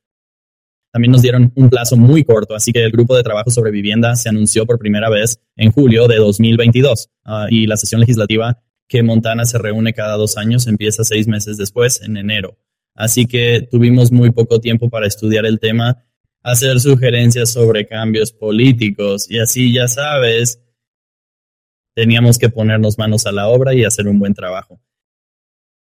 también 0.93 1.13
nos 1.13 1.23
dieron 1.23 1.53
un 1.55 1.71
plazo 1.71 1.97
muy 1.97 2.25
corto, 2.25 2.57
así 2.57 2.73
que 2.73 2.85
el 2.85 2.91
grupo 2.91 3.17
de 3.17 3.23
trabajo 3.23 3.51
sobre 3.51 3.71
vivienda 3.71 4.17
se 4.17 4.29
anunció 4.29 4.67
por 4.67 4.81
primera 4.81 5.09
vez 5.09 5.41
en 5.55 5.71
julio 5.71 6.09
de 6.09 6.17
2022 6.17 7.11
uh, 7.27 7.31
y 7.49 7.69
la 7.69 7.77
sesión 7.77 8.01
legislativa 8.01 8.61
que 8.89 9.05
Montana 9.05 9.45
se 9.45 9.59
reúne 9.59 9.95
cada 9.95 10.17
dos 10.17 10.37
años 10.37 10.67
empieza 10.67 11.05
seis 11.05 11.29
meses 11.29 11.57
después, 11.59 12.03
en 12.03 12.17
enero. 12.17 12.59
Así 12.97 13.27
que 13.27 13.69
tuvimos 13.71 14.11
muy 14.11 14.31
poco 14.31 14.61
tiempo 14.61 14.91
para 14.91 15.07
estudiar 15.07 15.47
el 15.47 15.61
tema 15.61 16.08
hacer 16.43 16.81
sugerencias 16.81 17.53
sobre 17.53 17.87
cambios 17.87 18.33
políticos 18.33 19.31
y 19.31 19.39
así 19.39 19.73
ya 19.73 19.89
sabes, 19.89 20.63
teníamos 21.95 22.39
que 22.39 22.49
ponernos 22.49 22.99
manos 22.99 23.27
a 23.27 23.33
la 23.33 23.49
obra 23.49 23.75
y 23.75 23.85
hacer 23.85 24.07
un 24.07 24.19
buen 24.19 24.35
trabajo. 24.35 24.81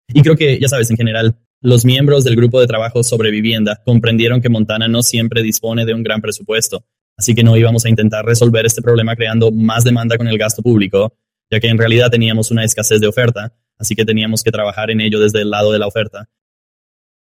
Y 0.07 0.21
creo 0.21 0.35
que, 0.35 0.59
ya 0.59 0.67
sabes, 0.67 0.91
en 0.91 0.97
general, 0.97 1.37
los 1.61 1.85
miembros 1.85 2.23
del 2.23 2.35
grupo 2.35 2.59
de 2.59 2.67
trabajo 2.67 3.03
sobre 3.03 3.31
vivienda 3.31 3.81
comprendieron 3.85 4.41
que 4.41 4.49
Montana 4.49 4.87
no 4.87 5.01
siempre 5.01 5.41
dispone 5.41 5.85
de 5.85 5.93
un 5.93 6.03
gran 6.03 6.21
presupuesto, 6.21 6.85
así 7.17 7.33
que 7.33 7.43
no 7.43 7.57
íbamos 7.57 7.85
a 7.85 7.89
intentar 7.89 8.25
resolver 8.25 8.65
este 8.65 8.81
problema 8.81 9.15
creando 9.15 9.51
más 9.51 9.83
demanda 9.83 10.17
con 10.17 10.27
el 10.27 10.37
gasto 10.37 10.61
público, 10.61 11.17
ya 11.49 11.59
que 11.59 11.67
en 11.67 11.77
realidad 11.77 12.11
teníamos 12.11 12.51
una 12.51 12.63
escasez 12.63 12.99
de 12.99 13.07
oferta, 13.07 13.55
así 13.77 13.95
que 13.95 14.05
teníamos 14.05 14.43
que 14.43 14.51
trabajar 14.51 14.91
en 14.91 15.01
ello 15.01 15.19
desde 15.19 15.41
el 15.41 15.49
lado 15.49 15.71
de 15.71 15.79
la 15.79 15.87
oferta. 15.87 16.29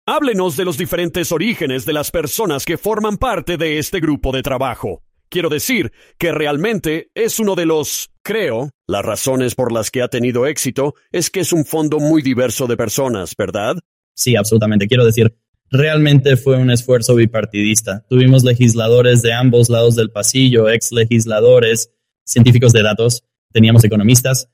Háblenos 0.08 0.56
de 0.56 0.66
los 0.66 0.78
diferentes 0.78 1.32
orígenes 1.32 1.84
de 1.84 1.92
las 1.92 2.12
personas 2.12 2.64
que 2.64 2.78
forman 2.78 3.18
parte 3.18 3.58
de 3.58 3.80
este 3.80 4.00
grupo 4.00 4.32
de 4.32 4.44
trabajo. 4.44 5.02
Quiero 5.30 5.50
decir 5.50 5.94
que 6.20 6.32
realmente 6.32 7.10
es 7.16 7.40
uno 7.40 7.56
de 7.56 7.66
los, 7.66 8.12
creo, 8.22 8.70
las 8.86 9.04
razones 9.04 9.56
por 9.56 9.72
las 9.72 9.90
que 9.90 10.04
ha 10.04 10.08
tenido 10.08 10.46
éxito 10.46 10.94
es 11.12 11.32
que 11.32 11.40
es 11.40 11.52
un 11.52 11.66
fondo 11.66 12.00
muy 12.00 12.22
diverso 12.22 12.68
de 12.68 12.78
personas, 12.78 13.34
¿verdad? 13.36 13.78
Sí, 14.14 14.36
absolutamente. 14.36 14.88
Quiero 14.88 15.06
decir, 15.06 15.36
realmente 15.72 16.38
fue 16.38 16.56
un 16.58 16.70
esfuerzo 16.70 17.16
bipartidista. 17.16 18.06
Tuvimos 18.08 18.44
legisladores 18.44 19.24
de 19.24 19.34
ambos 19.34 19.70
lados 19.70 19.96
del 19.96 20.12
pasillo, 20.12 20.70
ex 20.70 20.92
legisladores, 20.92 21.90
científicos 22.24 22.74
de 22.74 22.84
datos, 22.84 23.24
teníamos 23.52 23.84
economistas, 23.84 24.52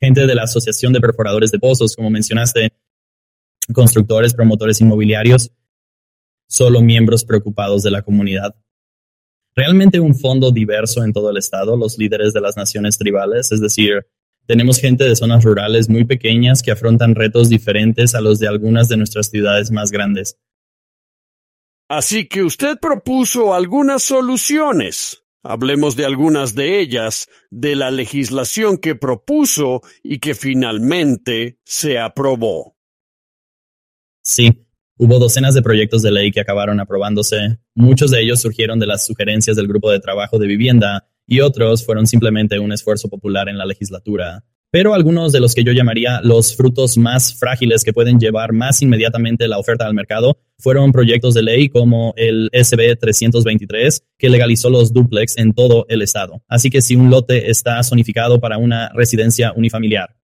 gente 0.00 0.26
de 0.26 0.34
la 0.34 0.42
Asociación 0.42 0.92
de 0.92 1.00
Perforadores 1.00 1.52
de 1.52 1.60
Pozos, 1.60 1.94
como 1.94 2.10
mencionaste, 2.10 2.72
constructores, 3.72 4.34
promotores 4.34 4.80
inmobiliarios, 4.80 5.52
solo 6.46 6.80
miembros 6.82 7.24
preocupados 7.24 7.82
de 7.82 7.90
la 7.90 8.02
comunidad. 8.02 8.54
Realmente 9.56 10.00
un 10.00 10.14
fondo 10.14 10.50
diverso 10.50 11.04
en 11.04 11.12
todo 11.12 11.30
el 11.30 11.36
estado, 11.36 11.76
los 11.76 11.96
líderes 11.96 12.32
de 12.32 12.40
las 12.40 12.56
naciones 12.56 12.98
tribales, 12.98 13.52
es 13.52 13.60
decir, 13.60 14.06
tenemos 14.46 14.78
gente 14.78 15.04
de 15.04 15.16
zonas 15.16 15.42
rurales 15.44 15.88
muy 15.88 16.04
pequeñas 16.04 16.62
que 16.62 16.72
afrontan 16.72 17.14
retos 17.14 17.48
diferentes 17.48 18.14
a 18.14 18.20
los 18.20 18.38
de 18.38 18.48
algunas 18.48 18.88
de 18.88 18.96
nuestras 18.96 19.30
ciudades 19.30 19.70
más 19.70 19.90
grandes. 19.90 20.38
Así 21.88 22.28
que 22.28 22.42
usted 22.42 22.78
propuso 22.80 23.54
algunas 23.54 24.02
soluciones. 24.02 25.22
Hablemos 25.42 25.96
de 25.96 26.06
algunas 26.06 26.54
de 26.54 26.80
ellas, 26.80 27.28
de 27.50 27.76
la 27.76 27.90
legislación 27.90 28.78
que 28.78 28.94
propuso 28.94 29.82
y 30.02 30.18
que 30.18 30.34
finalmente 30.34 31.58
se 31.64 31.98
aprobó. 31.98 32.73
Sí, 34.26 34.66
hubo 34.96 35.18
docenas 35.18 35.54
de 35.54 35.60
proyectos 35.60 36.00
de 36.00 36.10
ley 36.10 36.30
que 36.30 36.40
acabaron 36.40 36.80
aprobándose. 36.80 37.58
Muchos 37.74 38.10
de 38.10 38.22
ellos 38.22 38.40
surgieron 38.40 38.78
de 38.78 38.86
las 38.86 39.04
sugerencias 39.04 39.54
del 39.54 39.68
Grupo 39.68 39.90
de 39.90 40.00
Trabajo 40.00 40.38
de 40.38 40.46
Vivienda 40.46 41.06
y 41.26 41.40
otros 41.40 41.84
fueron 41.84 42.06
simplemente 42.06 42.58
un 42.58 42.72
esfuerzo 42.72 43.10
popular 43.10 43.50
en 43.50 43.58
la 43.58 43.66
legislatura. 43.66 44.42
Pero 44.70 44.94
algunos 44.94 45.30
de 45.30 45.40
los 45.40 45.54
que 45.54 45.62
yo 45.62 45.72
llamaría 45.72 46.22
los 46.22 46.56
frutos 46.56 46.96
más 46.96 47.38
frágiles 47.38 47.84
que 47.84 47.92
pueden 47.92 48.18
llevar 48.18 48.54
más 48.54 48.80
inmediatamente 48.80 49.46
la 49.46 49.58
oferta 49.58 49.84
al 49.84 49.92
mercado 49.92 50.38
fueron 50.58 50.90
proyectos 50.90 51.34
de 51.34 51.42
ley 51.42 51.68
como 51.68 52.14
el 52.16 52.48
SB 52.50 52.96
323, 52.98 54.04
que 54.16 54.30
legalizó 54.30 54.70
los 54.70 54.94
duplex 54.94 55.36
en 55.36 55.52
todo 55.52 55.84
el 55.90 56.00
estado. 56.00 56.42
Así 56.48 56.70
que 56.70 56.80
si 56.80 56.96
un 56.96 57.10
lote 57.10 57.50
está 57.50 57.82
zonificado 57.82 58.40
para 58.40 58.56
una 58.56 58.88
residencia 58.94 59.52
unifamiliar 59.54 60.16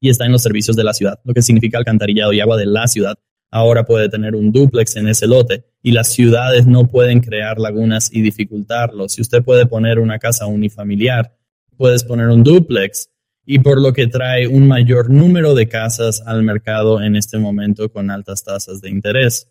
y 0.00 0.08
está 0.08 0.24
en 0.24 0.32
los 0.32 0.42
servicios 0.42 0.76
de 0.76 0.84
la 0.84 0.94
ciudad, 0.94 1.20
lo 1.24 1.34
que 1.34 1.42
significa 1.42 1.78
alcantarillado 1.78 2.32
y 2.32 2.40
agua 2.40 2.56
de 2.56 2.66
la 2.66 2.88
ciudad, 2.88 3.18
ahora 3.50 3.84
puede 3.84 4.08
tener 4.08 4.34
un 4.34 4.50
duplex 4.52 4.96
en 4.96 5.08
ese 5.08 5.26
lote 5.26 5.64
y 5.82 5.92
las 5.92 6.08
ciudades 6.08 6.66
no 6.66 6.88
pueden 6.88 7.20
crear 7.20 7.58
lagunas 7.58 8.10
y 8.12 8.22
dificultarlo. 8.22 9.08
Si 9.08 9.20
usted 9.20 9.42
puede 9.42 9.66
poner 9.66 9.98
una 9.98 10.18
casa 10.18 10.46
unifamiliar, 10.46 11.36
puedes 11.76 12.04
poner 12.04 12.28
un 12.28 12.42
duplex 12.42 13.10
y 13.44 13.58
por 13.58 13.80
lo 13.80 13.92
que 13.92 14.06
trae 14.06 14.46
un 14.46 14.68
mayor 14.68 15.10
número 15.10 15.54
de 15.54 15.68
casas 15.68 16.22
al 16.24 16.42
mercado 16.42 17.02
en 17.02 17.16
este 17.16 17.38
momento 17.38 17.90
con 17.90 18.10
altas 18.10 18.44
tasas 18.44 18.80
de 18.80 18.90
interés. 18.90 19.50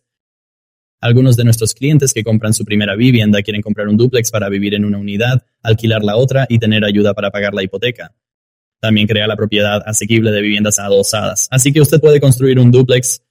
Algunos 1.02 1.38
de 1.38 1.46
nuestros 1.46 1.74
clientes 1.74 2.14
que 2.14 2.24
compran 2.24 2.54
su 2.54 2.66
primera 2.66 2.96
vivienda 2.96 3.42
quieren 3.42 3.62
comprar 3.62 3.88
un 3.88 3.98
duplex 3.98 4.32
para 4.32 4.50
vivir 4.50 4.74
en 4.74 4.86
una 4.86 4.98
unidad, 4.98 5.46
alquilar 5.62 6.04
la 6.04 6.18
otra 6.18 6.46
y 6.50 6.60
tener 6.60 6.84
ayuda 6.84 7.14
para 7.14 7.32
pagar 7.32 7.54
la 7.54 7.64
hipoteca. 7.64 8.14
También 8.80 9.08
crea 9.08 9.28
la 9.28 9.36
propiedad 9.36 9.82
asequible 9.86 10.32
de 10.32 10.42
viviendas 10.42 10.80
adosadas. 10.80 11.48
Así 11.52 11.74
que 11.74 11.82
usted 11.82 12.00
puede 12.00 12.20
construir 12.20 12.60
un 12.60 12.72
duplex 12.72 13.22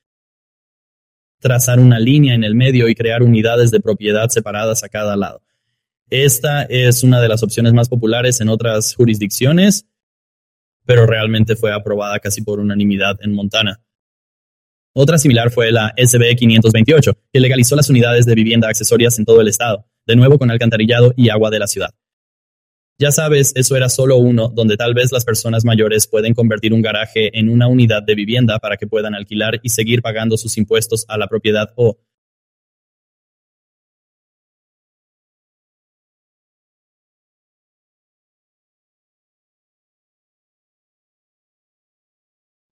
trazar 1.40 1.78
una 1.78 1.98
línea 1.98 2.34
en 2.34 2.44
el 2.44 2.54
medio 2.54 2.88
y 2.88 2.94
crear 2.94 3.22
unidades 3.22 3.70
de 3.70 3.80
propiedad 3.80 4.28
separadas 4.28 4.82
a 4.82 4.88
cada 4.88 5.16
lado. 5.16 5.42
Esta 6.10 6.62
es 6.64 7.02
una 7.04 7.20
de 7.20 7.28
las 7.28 7.42
opciones 7.42 7.72
más 7.72 7.88
populares 7.88 8.40
en 8.40 8.48
otras 8.48 8.94
jurisdicciones, 8.94 9.86
pero 10.84 11.06
realmente 11.06 11.54
fue 11.54 11.72
aprobada 11.72 12.18
casi 12.18 12.42
por 12.42 12.60
unanimidad 12.60 13.18
en 13.22 13.34
Montana. 13.34 13.80
Otra 14.94 15.18
similar 15.18 15.50
fue 15.50 15.70
la 15.70 15.92
SB 15.96 16.34
528, 16.34 17.12
que 17.32 17.40
legalizó 17.40 17.76
las 17.76 17.90
unidades 17.90 18.26
de 18.26 18.34
vivienda 18.34 18.68
accesorias 18.68 19.18
en 19.18 19.26
todo 19.26 19.40
el 19.40 19.48
estado, 19.48 19.86
de 20.06 20.16
nuevo 20.16 20.38
con 20.38 20.50
alcantarillado 20.50 21.12
y 21.16 21.28
agua 21.28 21.50
de 21.50 21.58
la 21.58 21.68
ciudad. 21.68 21.90
Ya 23.00 23.12
sabes, 23.12 23.52
eso 23.54 23.76
era 23.76 23.88
solo 23.88 24.16
uno 24.16 24.48
donde 24.48 24.76
tal 24.76 24.92
vez 24.92 25.12
las 25.12 25.24
personas 25.24 25.64
mayores 25.64 26.08
pueden 26.08 26.34
convertir 26.34 26.72
un 26.72 26.82
garaje 26.82 27.38
en 27.38 27.48
una 27.48 27.68
unidad 27.68 28.02
de 28.02 28.16
vivienda 28.16 28.58
para 28.58 28.76
que 28.76 28.88
puedan 28.88 29.14
alquilar 29.14 29.60
y 29.62 29.68
seguir 29.68 30.02
pagando 30.02 30.36
sus 30.36 30.58
impuestos 30.58 31.04
a 31.06 31.16
la 31.16 31.28
propiedad 31.28 31.68
o 31.76 31.96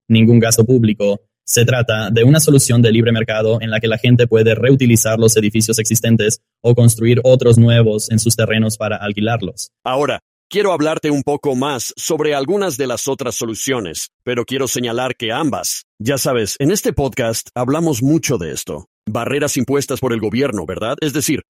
ningún 0.09 0.39
gasto 0.39 0.65
público. 0.65 1.21
Se 1.49 1.63
trata 1.63 2.09
de 2.11 2.25
una 2.25 2.41
solución 2.41 2.81
de 2.81 2.91
libre 2.91 3.13
mercado 3.13 3.61
en 3.61 3.71
la 3.71 3.79
que 3.79 3.87
la 3.87 3.97
gente 3.97 4.27
puede 4.27 4.53
reutilizar 4.53 5.17
los 5.17 5.37
edificios 5.37 5.79
existentes 5.79 6.41
o 6.61 6.75
construir 6.75 7.21
otros 7.23 7.57
nuevos 7.57 8.11
en 8.11 8.19
sus 8.19 8.35
terrenos 8.35 8.75
para 8.75 8.97
alquilarlos. 8.97 9.71
Ahora, 9.85 10.19
quiero 10.49 10.73
hablarte 10.73 11.09
un 11.09 11.23
poco 11.23 11.55
más 11.55 11.93
sobre 11.95 12.35
algunas 12.35 12.75
de 12.75 12.87
las 12.87 13.07
otras 13.07 13.35
soluciones, 13.35 14.09
pero 14.25 14.43
quiero 14.43 14.67
señalar 14.67 15.15
que 15.15 15.31
ambas, 15.31 15.85
ya 15.99 16.17
sabes, 16.17 16.57
en 16.59 16.69
este 16.69 16.91
podcast 16.91 17.47
hablamos 17.55 18.03
mucho 18.03 18.37
de 18.37 18.51
esto. 18.51 18.89
Barreras 19.09 19.55
impuestas 19.55 20.01
por 20.01 20.11
el 20.11 20.19
gobierno, 20.19 20.65
¿verdad? 20.65 20.97
Es 20.99 21.13
decir, 21.13 21.43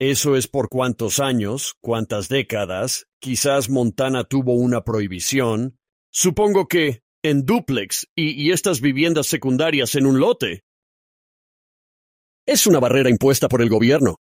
eso 0.00 0.34
es 0.34 0.48
por 0.48 0.68
cuántos 0.68 1.20
años, 1.20 1.76
cuántas 1.80 2.28
décadas, 2.28 3.06
quizás 3.20 3.70
Montana 3.70 4.24
tuvo 4.24 4.54
una 4.54 4.82
prohibición. 4.82 5.78
Supongo 6.10 6.66
que 6.66 7.01
en 7.22 7.46
duplex 7.46 8.06
y, 8.16 8.50
estas 8.50 8.80
viviendas 8.80 9.26
secundarias 9.26 9.94
en 9.94 10.06
un 10.06 10.18
lote. 10.18 10.62
Es 12.46 12.66
una 12.66 12.80
barrera 12.80 13.10
impuesta 13.10 13.48
por 13.48 13.62
el 13.62 13.68
gobierno 13.68 14.16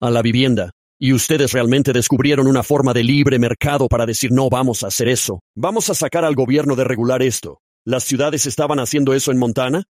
a 0.00 0.10
la 0.10 0.22
vivienda. 0.22 0.72
Y 0.98 1.12
ustedes 1.12 1.52
realmente 1.52 1.92
descubrieron 1.92 2.46
una 2.46 2.62
forma 2.62 2.92
de 2.92 3.02
libre 3.02 3.38
mercado 3.38 3.88
para 3.88 4.06
decir 4.06 4.30
no 4.30 4.48
vamos 4.48 4.84
a 4.84 4.86
hacer 4.86 5.08
eso. 5.08 5.40
Vamos 5.56 5.90
a 5.90 5.94
sacar 5.94 6.24
al 6.24 6.34
gobierno 6.34 6.76
de 6.76 6.84
regular 6.84 7.22
esto. 7.22 7.58
¿Las 7.84 8.04
ciudades 8.04 8.46
estaban 8.46 8.78
haciendo 8.78 9.12
eso 9.12 9.32
en 9.32 9.38
Montana? 9.38 9.84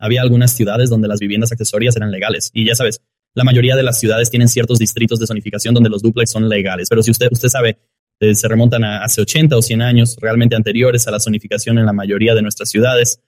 Había 0.00 0.22
algunas 0.22 0.54
ciudades 0.56 0.88
donde 0.88 1.08
las 1.08 1.20
viviendas 1.20 1.52
accesorias 1.52 1.96
eran 1.96 2.10
legales. 2.10 2.50
Y 2.54 2.66
ya 2.66 2.74
sabes, 2.74 3.02
la 3.34 3.44
mayoría 3.44 3.76
de 3.76 3.82
las 3.82 4.00
ciudades 4.00 4.30
tienen 4.30 4.48
ciertos 4.48 4.78
distritos 4.78 5.18
de 5.18 5.26
zonificación 5.26 5.74
donde 5.74 5.90
los 5.90 6.02
duplex 6.02 6.30
son 6.30 6.48
legales. 6.48 6.88
Pero 6.88 7.02
si 7.02 7.10
usted, 7.10 7.28
usted 7.30 7.48
sabe, 7.48 7.78
eh, 8.20 8.34
se 8.34 8.48
remontan 8.48 8.84
a 8.84 9.04
hace 9.04 9.20
80 9.20 9.56
o 9.56 9.62
100 9.62 9.82
años, 9.82 10.16
realmente 10.20 10.56
anteriores 10.56 11.06
a 11.06 11.10
la 11.10 11.20
zonificación 11.20 11.78
en 11.78 11.86
la 11.86 11.92
mayoría 11.92 12.34
de 12.34 12.42
nuestras 12.42 12.68
ciudades. 12.68 13.20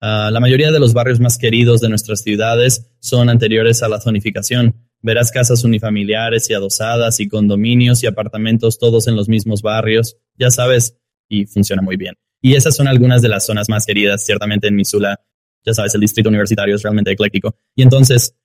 Ah, 0.00 0.30
la 0.32 0.40
mayoría 0.40 0.70
de 0.70 0.78
los 0.78 0.94
barrios 0.94 1.18
más 1.18 1.38
queridos 1.38 1.80
de 1.80 1.88
nuestras 1.88 2.22
ciudades 2.22 2.88
son 3.00 3.28
anteriores 3.28 3.82
a 3.82 3.88
la 3.88 4.00
zonificación. 4.00 4.76
Verás 5.00 5.30
casas 5.30 5.64
unifamiliares 5.64 6.48
y 6.50 6.54
adosadas 6.54 7.20
y 7.20 7.28
condominios 7.28 8.02
y 8.02 8.06
apartamentos 8.06 8.78
todos 8.78 9.08
en 9.08 9.16
los 9.16 9.28
mismos 9.28 9.62
barrios, 9.62 10.16
ya 10.36 10.50
sabes, 10.50 10.96
y 11.28 11.46
funciona 11.46 11.82
muy 11.82 11.96
bien. 11.96 12.14
Y 12.40 12.54
esas 12.54 12.76
son 12.76 12.86
algunas 12.86 13.22
de 13.22 13.28
las 13.28 13.46
zonas 13.46 13.68
más 13.68 13.86
queridas, 13.86 14.24
ciertamente 14.24 14.68
en 14.68 14.76
Missoula. 14.76 15.20
Ya 15.64 15.74
sabes, 15.74 15.94
el 15.94 16.00
distrito 16.00 16.28
universitario 16.28 16.76
es 16.76 16.82
realmente 16.82 17.10
ecléctico. 17.10 17.56
Y 17.74 17.82
entonces, 17.82 18.36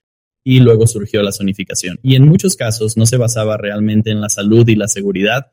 y 0.44 0.60
luego 0.60 0.88
surgió 0.88 1.22
la 1.22 1.32
zonificación. 1.32 2.00
Y 2.02 2.16
en 2.16 2.28
muchos 2.28 2.56
casos 2.56 2.98
no 2.98 3.06
se 3.06 3.18
basaba 3.18 3.58
realmente 3.58 4.12
en 4.12 4.22
la 4.22 4.30
salud 4.30 4.68
y 4.68 4.76
la 4.76 4.88
seguridad, 4.88 5.52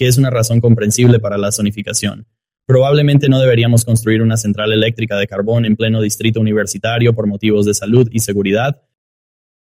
que 0.00 0.06
es 0.06 0.16
una 0.16 0.30
razón 0.30 0.62
comprensible 0.62 1.20
para 1.20 1.36
la 1.36 1.52
zonificación. 1.52 2.26
Probablemente 2.64 3.28
no 3.28 3.38
deberíamos 3.38 3.84
construir 3.84 4.22
una 4.22 4.38
central 4.38 4.72
eléctrica 4.72 5.18
de 5.18 5.26
carbón 5.26 5.66
en 5.66 5.76
pleno 5.76 6.00
distrito 6.00 6.40
universitario 6.40 7.12
por 7.14 7.26
motivos 7.26 7.66
de 7.66 7.74
salud 7.74 8.08
y 8.10 8.20
seguridad, 8.20 8.80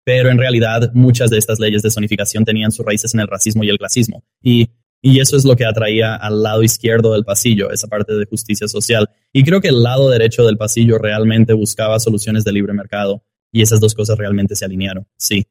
pero 0.03 0.31
en 0.31 0.39
realidad 0.39 0.91
muchas 0.93 1.31
de 1.31 1.39
estas 1.39 1.61
leyes 1.61 1.83
de 1.83 1.91
zonificación 1.93 2.45
tenían 2.45 2.73
sus 2.73 2.85
raíces 2.85 3.15
en 3.15 3.21
el 3.21 3.29
racismo 3.29 3.63
y 3.63 3.69
el 3.69 3.79
clasismo. 3.79 4.25
Y, 4.43 4.71
y 5.01 5.21
eso 5.21 5.37
es 5.37 5.45
lo 5.45 5.55
que 5.55 5.67
atraía 5.67 6.17
al 6.17 6.43
lado 6.43 6.65
izquierdo 6.65 7.13
del 7.13 7.25
pasillo, 7.25 7.71
esa 7.71 7.87
parte 7.87 8.13
de 8.15 8.27
justicia 8.27 8.67
social. 8.67 9.09
Y 9.33 9.45
creo 9.45 9.61
que 9.61 9.69
el 9.69 9.85
lado 9.85 10.11
derecho 10.11 10.45
del 10.45 10.57
pasillo 10.57 10.99
realmente 10.99 11.53
buscaba 11.53 12.01
soluciones 12.01 12.43
de 12.43 12.51
libre 12.51 12.73
mercado. 12.73 13.23
Y 13.53 13.63
esas 13.63 13.79
dos 13.79 13.95
cosas 13.95 14.19
realmente 14.19 14.57
se 14.57 14.65
alinearon, 14.65 15.07
sí. 15.17 15.45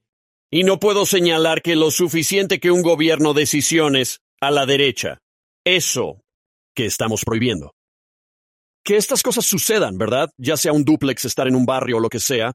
Y 0.51 0.65
no 0.65 0.77
puedo 0.77 1.05
señalar 1.05 1.61
que 1.61 1.77
lo 1.77 1.89
suficiente 1.89 2.59
que 2.59 2.69
un 2.69 2.81
gobierno 2.81 3.33
decisiones 3.33 4.22
a 4.47 4.51
la 4.51 4.65
derecha. 4.65 5.19
Eso 5.65 6.21
que 6.75 6.85
estamos 6.85 7.23
prohibiendo. 7.23 7.73
Que 8.83 8.97
estas 8.97 9.23
cosas 9.23 9.45
sucedan, 9.45 9.97
¿verdad? 9.97 10.29
Ya 10.37 10.57
sea 10.57 10.73
un 10.73 10.83
duplex, 10.83 11.25
estar 11.25 11.47
en 11.47 11.55
un 11.55 11.65
barrio 11.65 11.97
o 11.97 11.99
lo 11.99 12.09
que 12.09 12.19
sea, 12.19 12.53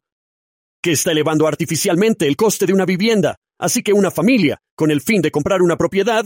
que 0.83 0.93
está 0.93 1.13
elevando 1.13 1.47
artificialmente 1.47 2.27
el 2.27 2.37
coste 2.37 2.67
de 2.67 2.75
una 2.75 2.85
vivienda. 2.85 3.37
Así 3.59 3.83
que 3.83 3.93
una 3.93 4.11
familia, 4.11 4.59
con 4.77 4.91
el 4.91 5.01
fin 5.01 5.23
de 5.23 5.31
comprar 5.31 5.63
una 5.63 5.77
propiedad, 5.77 6.25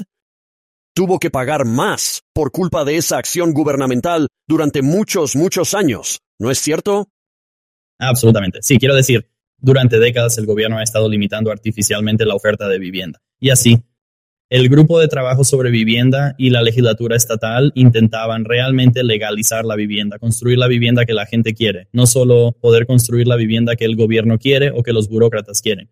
tuvo 0.94 1.18
que 1.18 1.30
pagar 1.30 1.64
más 1.64 2.22
por 2.34 2.50
culpa 2.50 2.84
de 2.84 2.96
esa 2.96 3.18
acción 3.18 3.52
gubernamental 3.52 4.28
durante 4.46 4.82
muchos, 4.82 5.36
muchos 5.36 5.74
años. 5.74 6.20
¿No 6.38 6.50
es 6.50 6.58
cierto? 6.58 7.08
Absolutamente. 7.98 8.58
Sí, 8.62 8.78
quiero 8.78 8.94
decir, 8.94 9.30
durante 9.58 9.98
décadas 9.98 10.36
el 10.38 10.46
gobierno 10.46 10.78
ha 10.78 10.82
estado 10.82 11.08
limitando 11.08 11.50
artificialmente 11.50 12.26
la 12.26 12.34
oferta 12.34 12.68
de 12.68 12.78
vivienda. 12.78 13.20
Y 13.38 13.50
así, 13.50 13.82
el 14.52 14.68
grupo 14.68 15.00
de 15.00 15.08
trabajo 15.08 15.44
sobre 15.44 15.70
vivienda 15.70 16.34
y 16.36 16.50
la 16.50 16.60
legislatura 16.60 17.16
estatal 17.16 17.72
intentaban 17.74 18.44
realmente 18.44 19.02
legalizar 19.02 19.64
la 19.64 19.76
vivienda, 19.76 20.18
construir 20.18 20.58
la 20.58 20.68
vivienda 20.68 21.06
que 21.06 21.14
la 21.14 21.24
gente 21.24 21.54
quiere, 21.54 21.88
no 21.90 22.06
solo 22.06 22.52
poder 22.60 22.86
construir 22.86 23.26
la 23.26 23.36
vivienda 23.36 23.76
que 23.76 23.86
el 23.86 23.96
gobierno 23.96 24.38
quiere 24.38 24.70
o 24.70 24.82
que 24.82 24.92
los 24.92 25.08
burócratas 25.08 25.62
quieren. 25.62 25.90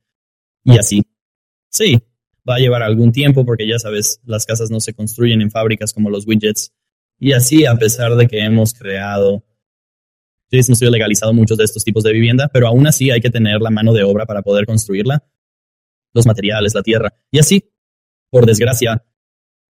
Y 0.62 0.76
así. 0.76 1.02
Sí, 1.70 2.02
va 2.46 2.56
a 2.56 2.58
llevar 2.58 2.82
algún 2.82 3.12
tiempo 3.12 3.46
porque 3.46 3.66
ya 3.66 3.78
sabes, 3.78 4.20
las 4.26 4.44
casas 4.44 4.70
no 4.70 4.78
se 4.78 4.92
construyen 4.92 5.40
en 5.40 5.50
fábricas 5.50 5.94
como 5.94 6.10
los 6.10 6.26
widgets. 6.26 6.74
Y 7.18 7.32
así, 7.32 7.64
a 7.64 7.76
pesar 7.76 8.14
de 8.16 8.26
que 8.26 8.40
hemos 8.40 8.74
creado, 8.74 9.42
hemos 10.50 10.78
sido 10.78 10.90
legalizado 10.90 11.32
muchos 11.32 11.56
de 11.56 11.64
estos 11.64 11.82
tipos 11.82 12.04
de 12.04 12.12
vivienda, 12.12 12.50
pero 12.52 12.66
aún 12.66 12.86
así 12.86 13.10
hay 13.10 13.22
que 13.22 13.30
tener 13.30 13.62
la 13.62 13.70
mano 13.70 13.94
de 13.94 14.02
obra 14.02 14.26
para 14.26 14.42
poder 14.42 14.66
construirla, 14.66 15.24
los 16.12 16.26
materiales, 16.26 16.74
la 16.74 16.82
tierra. 16.82 17.14
Y 17.30 17.38
así, 17.38 17.70
por 18.30 18.46
desgracia, 18.46 19.04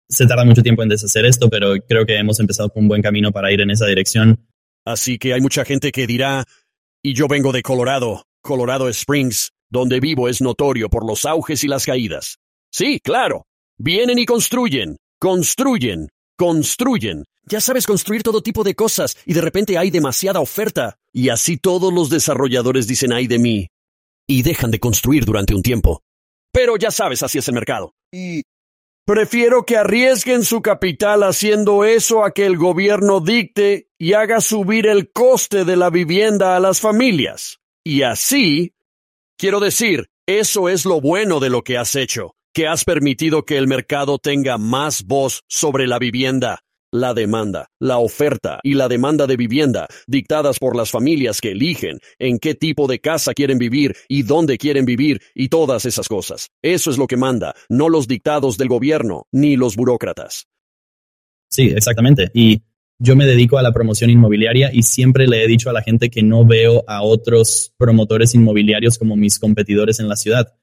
se 0.08 0.26
tarda 0.26 0.44
mucho 0.44 0.62
tiempo 0.62 0.82
en 0.82 0.88
deshacer 0.88 1.26
esto, 1.26 1.48
pero 1.50 1.74
creo 1.86 2.06
que 2.06 2.16
hemos 2.16 2.40
empezado 2.40 2.70
con 2.70 2.84
un 2.84 2.88
buen 2.88 3.02
camino 3.02 3.30
para 3.30 3.52
ir 3.52 3.60
en 3.60 3.70
esa 3.70 3.86
dirección. 3.86 4.46
Así 4.84 5.18
que 5.18 5.34
hay 5.34 5.40
mucha 5.40 5.64
gente 5.64 5.92
que 5.92 6.06
dirá, 6.06 6.44
y 7.02 7.14
yo 7.14 7.28
vengo 7.28 7.52
de 7.52 7.62
Colorado, 7.62 8.24
Colorado 8.40 8.88
Springs, 8.88 9.52
donde 9.68 10.00
vivo 10.00 10.28
es 10.28 10.40
notorio 10.40 10.88
por 10.88 11.06
los 11.06 11.24
auges 11.26 11.62
y 11.62 11.68
las 11.68 11.84
caídas. 11.84 12.38
Sí, 12.70 13.00
claro. 13.00 13.46
Vienen 13.76 14.18
y 14.18 14.24
construyen, 14.24 14.96
construyen, 15.20 16.08
construyen. 16.36 17.24
Ya 17.44 17.60
sabes 17.60 17.86
construir 17.86 18.22
todo 18.22 18.42
tipo 18.42 18.64
de 18.64 18.74
cosas 18.74 19.16
y 19.24 19.34
de 19.34 19.40
repente 19.40 19.78
hay 19.78 19.90
demasiada 19.90 20.40
oferta. 20.40 20.98
Y 21.12 21.28
así 21.28 21.56
todos 21.56 21.92
los 21.92 22.10
desarrolladores 22.10 22.86
dicen 22.86 23.12
ay 23.12 23.26
de 23.26 23.38
mí. 23.38 23.68
Y 24.26 24.42
dejan 24.42 24.70
de 24.70 24.80
construir 24.80 25.24
durante 25.24 25.54
un 25.54 25.62
tiempo. 25.62 26.02
Pero 26.52 26.76
ya 26.76 26.90
sabes, 26.90 27.22
así 27.22 27.38
es 27.38 27.48
el 27.48 27.54
mercado. 27.54 27.94
Y 28.12 28.42
prefiero 29.06 29.64
que 29.64 29.76
arriesguen 29.76 30.44
su 30.44 30.62
capital 30.62 31.22
haciendo 31.22 31.84
eso 31.84 32.24
a 32.24 32.32
que 32.32 32.46
el 32.46 32.56
gobierno 32.56 33.20
dicte 33.20 33.90
y 33.98 34.12
haga 34.12 34.40
subir 34.40 34.86
el 34.86 35.12
coste 35.12 35.64
de 35.64 35.76
la 35.76 35.90
vivienda 35.90 36.56
a 36.56 36.60
las 36.60 36.80
familias. 36.80 37.58
Y 37.84 38.02
así, 38.02 38.74
quiero 39.38 39.60
decir, 39.60 40.10
eso 40.26 40.68
es 40.68 40.84
lo 40.84 41.00
bueno 41.00 41.40
de 41.40 41.50
lo 41.50 41.62
que 41.62 41.78
has 41.78 41.94
hecho 41.94 42.34
que 42.58 42.66
has 42.66 42.84
permitido 42.84 43.44
que 43.44 43.56
el 43.56 43.68
mercado 43.68 44.18
tenga 44.18 44.58
más 44.58 45.04
voz 45.04 45.44
sobre 45.46 45.86
la 45.86 46.00
vivienda, 46.00 46.64
la 46.92 47.14
demanda, 47.14 47.70
la 47.78 47.98
oferta 47.98 48.60
y 48.62 48.74
la 48.74 48.88
demanda 48.88 49.26
de 49.26 49.36
vivienda, 49.36 49.88
dictadas 50.06 50.58
por 50.58 50.76
las 50.76 50.90
familias 50.90 51.40
que 51.40 51.52
eligen 51.52 51.98
en 52.18 52.38
qué 52.38 52.54
tipo 52.54 52.86
de 52.86 53.00
casa 53.00 53.34
quieren 53.34 53.58
vivir 53.58 53.96
y 54.08 54.22
dónde 54.22 54.58
quieren 54.58 54.84
vivir 54.84 55.20
y 55.34 55.48
todas 55.48 55.84
esas 55.84 56.08
cosas. 56.08 56.50
Eso 56.62 56.90
es 56.90 56.98
lo 56.98 57.06
que 57.06 57.16
manda, 57.16 57.54
no 57.68 57.88
los 57.88 58.08
dictados 58.08 58.58
del 58.58 58.68
gobierno 58.68 59.26
ni 59.32 59.56
los 59.56 59.76
burócratas. 59.76 60.46
Sí, 61.50 61.68
exactamente. 61.68 62.30
Y 62.34 62.62
yo 62.98 63.16
me 63.16 63.26
dedico 63.26 63.58
a 63.58 63.62
la 63.62 63.72
promoción 63.72 64.10
inmobiliaria 64.10 64.70
y 64.72 64.82
siempre 64.82 65.26
le 65.26 65.44
he 65.44 65.46
dicho 65.46 65.70
a 65.70 65.72
la 65.72 65.82
gente 65.82 66.10
que 66.10 66.22
no 66.22 66.44
veo 66.44 66.84
a 66.86 67.02
otros 67.02 67.72
promotores 67.76 68.34
inmobiliarios 68.34 68.98
como 68.98 69.16
mis 69.16 69.38
competidores 69.38 70.00
en 70.00 70.08
la 70.08 70.16
ciudad 70.16 70.54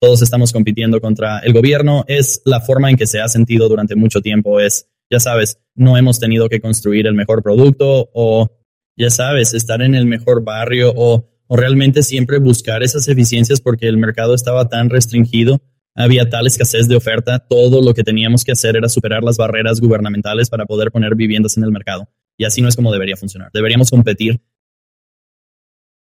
todos 0.00 0.22
estamos 0.22 0.52
compitiendo 0.52 1.00
contra 1.00 1.40
el 1.40 1.52
gobierno, 1.52 2.04
es 2.06 2.40
la 2.44 2.60
forma 2.60 2.90
en 2.90 2.96
que 2.96 3.06
se 3.06 3.20
ha 3.20 3.28
sentido 3.28 3.68
durante 3.68 3.96
mucho 3.96 4.20
tiempo, 4.20 4.60
es, 4.60 4.88
ya 5.10 5.20
sabes, 5.20 5.60
no 5.74 5.96
hemos 5.96 6.20
tenido 6.20 6.48
que 6.48 6.60
construir 6.60 7.06
el 7.06 7.14
mejor 7.14 7.42
producto 7.42 8.10
o, 8.12 8.50
ya 8.96 9.10
sabes, 9.10 9.54
estar 9.54 9.82
en 9.82 9.94
el 9.94 10.06
mejor 10.06 10.44
barrio 10.44 10.92
o, 10.94 11.28
o 11.46 11.56
realmente 11.56 12.02
siempre 12.02 12.38
buscar 12.38 12.82
esas 12.82 13.08
eficiencias 13.08 13.60
porque 13.60 13.88
el 13.88 13.96
mercado 13.96 14.34
estaba 14.34 14.68
tan 14.68 14.90
restringido, 14.90 15.60
había 15.94 16.28
tal 16.28 16.46
escasez 16.46 16.88
de 16.88 16.96
oferta, 16.96 17.38
todo 17.38 17.82
lo 17.82 17.94
que 17.94 18.04
teníamos 18.04 18.44
que 18.44 18.52
hacer 18.52 18.76
era 18.76 18.88
superar 18.88 19.24
las 19.24 19.36
barreras 19.36 19.80
gubernamentales 19.80 20.50
para 20.50 20.66
poder 20.66 20.90
poner 20.90 21.14
viviendas 21.14 21.56
en 21.56 21.64
el 21.64 21.72
mercado. 21.72 22.08
Y 22.36 22.44
así 22.44 22.62
no 22.62 22.68
es 22.68 22.76
como 22.76 22.92
debería 22.92 23.16
funcionar. 23.16 23.50
Deberíamos 23.52 23.90
competir 23.90 24.40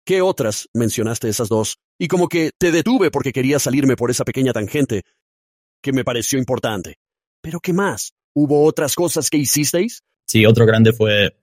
¿Qué 0.05 0.21
otras? 0.21 0.67
Mencionaste 0.73 1.29
esas 1.29 1.47
dos. 1.47 1.79
Y 1.97 2.09
como 2.09 2.27
que 2.27 2.51
te 2.57 2.71
detuve 2.71 3.09
porque 3.09 3.31
quería 3.31 3.57
salirme 3.57 3.95
por 3.95 4.11
esa 4.11 4.25
pequeña 4.25 4.51
tangente 4.51 5.03
que 5.81 5.93
me 5.93 6.03
pareció 6.03 6.37
importante. 6.39 6.97
Pero 7.41 7.61
¿qué 7.61 7.71
más? 7.71 8.13
¿Hubo 8.33 8.63
otras 8.65 8.95
cosas 8.95 9.29
que 9.29 9.37
hicisteis? 9.37 10.03
Sí, 10.25 10.45
otro 10.45 10.65
grande 10.65 10.93
fue 10.93 11.35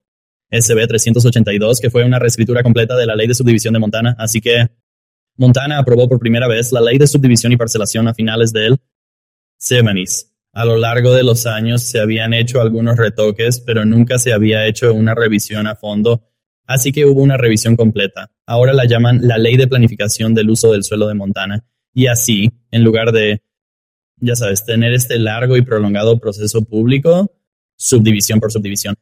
SB 0.51 0.87
382, 0.89 1.81
que 1.81 1.91
fue 1.91 2.05
una 2.05 2.19
reescritura 2.19 2.63
completa 2.63 2.97
de 2.97 3.07
la 3.07 3.15
ley 3.15 3.27
de 3.27 3.35
subdivisión 3.35 3.75
de 3.75 3.81
Montana. 3.81 4.17
Así 4.19 4.41
que 4.41 4.69
Montana 5.37 5.79
aprobó 5.79 6.09
por 6.09 6.19
primera 6.19 6.49
vez 6.49 6.73
la 6.73 6.81
ley 6.81 6.99
de 6.99 7.07
subdivisión 7.07 7.53
y 7.53 7.57
parcelación 7.57 8.09
a 8.09 8.15
finales 8.15 8.53
del 8.53 8.79
70 9.59 9.93
A 10.53 10.65
lo 10.65 10.77
largo 10.77 11.13
de 11.13 11.23
los 11.23 11.47
años 11.47 11.83
se 11.83 12.01
habían 12.01 12.35
hecho 12.35 12.61
algunos 12.61 12.97
retoques, 12.97 13.61
pero 13.61 13.85
nunca 13.85 14.19
se 14.19 14.33
había 14.33 14.67
hecho 14.67 14.93
una 14.93 15.15
revisión 15.15 15.67
a 15.67 15.77
fondo 15.77 16.31
Así 16.71 16.93
que 16.93 17.05
hubo 17.05 17.21
una 17.21 17.37
revisión 17.37 17.75
completa. 17.75 18.31
Ahora 18.47 18.73
la 18.73 18.85
llaman 18.85 19.27
la 19.27 19.39
Ley 19.39 19.57
de 19.57 19.67
Planificación 19.67 20.35
del 20.35 20.51
Uso 20.51 20.71
del 20.71 20.85
Suelo 20.85 21.09
de 21.09 21.15
Montana. 21.15 21.65
Y 21.93 22.07
así, 22.07 22.49
en 22.71 22.85
lugar 22.85 23.11
de, 23.11 23.43
ya 24.21 24.37
sabes, 24.37 24.65
tener 24.65 24.93
este 24.93 25.19
largo 25.19 25.57
y 25.57 25.63
prolongado 25.63 26.19
proceso 26.19 26.63
público, 26.63 27.33
subdivisión 27.77 28.41
por 28.41 28.53
subdivisión, 28.53 28.95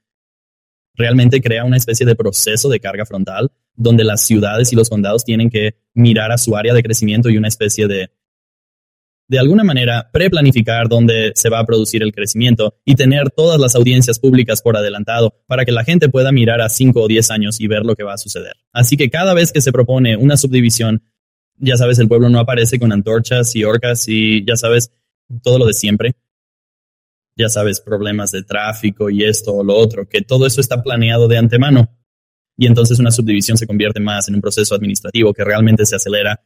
realmente 0.94 1.40
crea 1.40 1.64
una 1.64 1.76
especie 1.76 2.06
de 2.06 2.16
proceso 2.16 2.68
de 2.68 2.80
carga 2.80 3.06
frontal 3.06 3.50
donde 3.74 4.04
las 4.04 4.22
ciudades 4.22 4.72
y 4.72 4.76
los 4.76 4.90
condados 4.90 5.24
tienen 5.24 5.50
que 5.50 5.76
mirar 5.94 6.32
a 6.32 6.38
su 6.38 6.56
área 6.56 6.74
de 6.74 6.82
crecimiento 6.82 7.30
y 7.30 7.36
una 7.36 7.48
especie 7.48 7.86
de 7.86 8.10
de 9.28 9.38
alguna 9.38 9.62
manera 9.62 10.08
preplanificar 10.10 10.88
dónde 10.88 11.32
se 11.34 11.50
va 11.50 11.60
a 11.60 11.66
producir 11.66 12.02
el 12.02 12.12
crecimiento 12.12 12.78
y 12.84 12.94
tener 12.94 13.30
todas 13.30 13.60
las 13.60 13.74
audiencias 13.74 14.18
públicas 14.18 14.62
por 14.62 14.76
adelantado 14.76 15.34
para 15.46 15.66
que 15.66 15.72
la 15.72 15.84
gente 15.84 16.08
pueda 16.08 16.32
mirar 16.32 16.62
a 16.62 16.70
5 16.70 17.00
o 17.00 17.06
10 17.06 17.30
años 17.30 17.60
y 17.60 17.66
ver 17.66 17.84
lo 17.84 17.94
que 17.94 18.04
va 18.04 18.14
a 18.14 18.18
suceder. 18.18 18.54
Así 18.72 18.96
que 18.96 19.10
cada 19.10 19.34
vez 19.34 19.52
que 19.52 19.60
se 19.60 19.70
propone 19.70 20.16
una 20.16 20.38
subdivisión, 20.38 21.02
ya 21.58 21.76
sabes, 21.76 21.98
el 21.98 22.08
pueblo 22.08 22.30
no 22.30 22.38
aparece 22.38 22.78
con 22.78 22.90
antorchas 22.90 23.54
y 23.54 23.64
orcas 23.64 24.08
y 24.08 24.46
ya 24.46 24.56
sabes, 24.56 24.92
todo 25.42 25.58
lo 25.58 25.66
de 25.66 25.74
siempre. 25.74 26.16
Ya 27.36 27.48
sabes, 27.48 27.80
problemas 27.80 28.32
de 28.32 28.42
tráfico 28.42 29.10
y 29.10 29.24
esto 29.24 29.54
o 29.54 29.64
lo 29.64 29.76
otro, 29.76 30.08
que 30.08 30.22
todo 30.22 30.46
eso 30.46 30.60
está 30.60 30.82
planeado 30.82 31.28
de 31.28 31.38
antemano. 31.38 31.88
Y 32.56 32.66
entonces 32.66 32.98
una 32.98 33.12
subdivisión 33.12 33.56
se 33.56 33.66
convierte 33.66 34.00
más 34.00 34.28
en 34.28 34.34
un 34.34 34.40
proceso 34.40 34.74
administrativo 34.74 35.32
que 35.32 35.44
realmente 35.44 35.86
se 35.86 35.96
acelera 35.96 36.44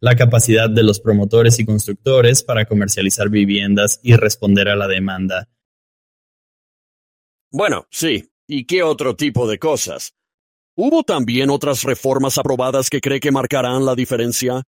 la 0.00 0.16
capacidad 0.16 0.68
de 0.68 0.82
los 0.82 1.00
promotores 1.00 1.58
y 1.58 1.66
constructores 1.66 2.42
para 2.42 2.64
comercializar 2.64 3.28
viviendas 3.28 4.00
y 4.02 4.16
responder 4.16 4.68
a 4.68 4.76
la 4.76 4.88
demanda. 4.88 5.48
Bueno, 7.50 7.86
sí. 7.90 8.26
¿Y 8.46 8.64
qué 8.64 8.82
otro 8.82 9.14
tipo 9.14 9.48
de 9.48 9.58
cosas? 9.58 10.14
¿Hubo 10.74 11.02
también 11.04 11.50
otras 11.50 11.84
reformas 11.84 12.38
aprobadas 12.38 12.90
que 12.90 13.00
cree 13.00 13.20
que 13.20 13.30
marcarán 13.30 13.84
la 13.84 13.94
diferencia? 13.94 14.64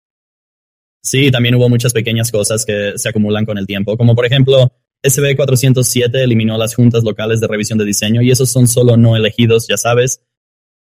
Sí, 1.01 1.31
también 1.31 1.55
hubo 1.55 1.69
muchas 1.69 1.93
pequeñas 1.93 2.31
cosas 2.31 2.65
que 2.65 2.93
se 2.95 3.09
acumulan 3.09 3.45
con 3.45 3.57
el 3.57 3.65
tiempo, 3.65 3.97
como 3.97 4.15
por 4.15 4.25
ejemplo, 4.25 4.71
SB 5.01 5.38
407 5.38 6.23
eliminó 6.23 6.57
las 6.57 6.75
juntas 6.75 7.03
locales 7.03 7.39
de 7.39 7.47
revisión 7.47 7.79
de 7.79 7.85
diseño 7.85 8.21
y 8.21 8.31
esos 8.31 8.49
son 8.49 8.67
solo 8.67 8.97
no 8.97 9.15
elegidos, 9.15 9.67
ya 9.67 9.77
sabes, 9.77 10.21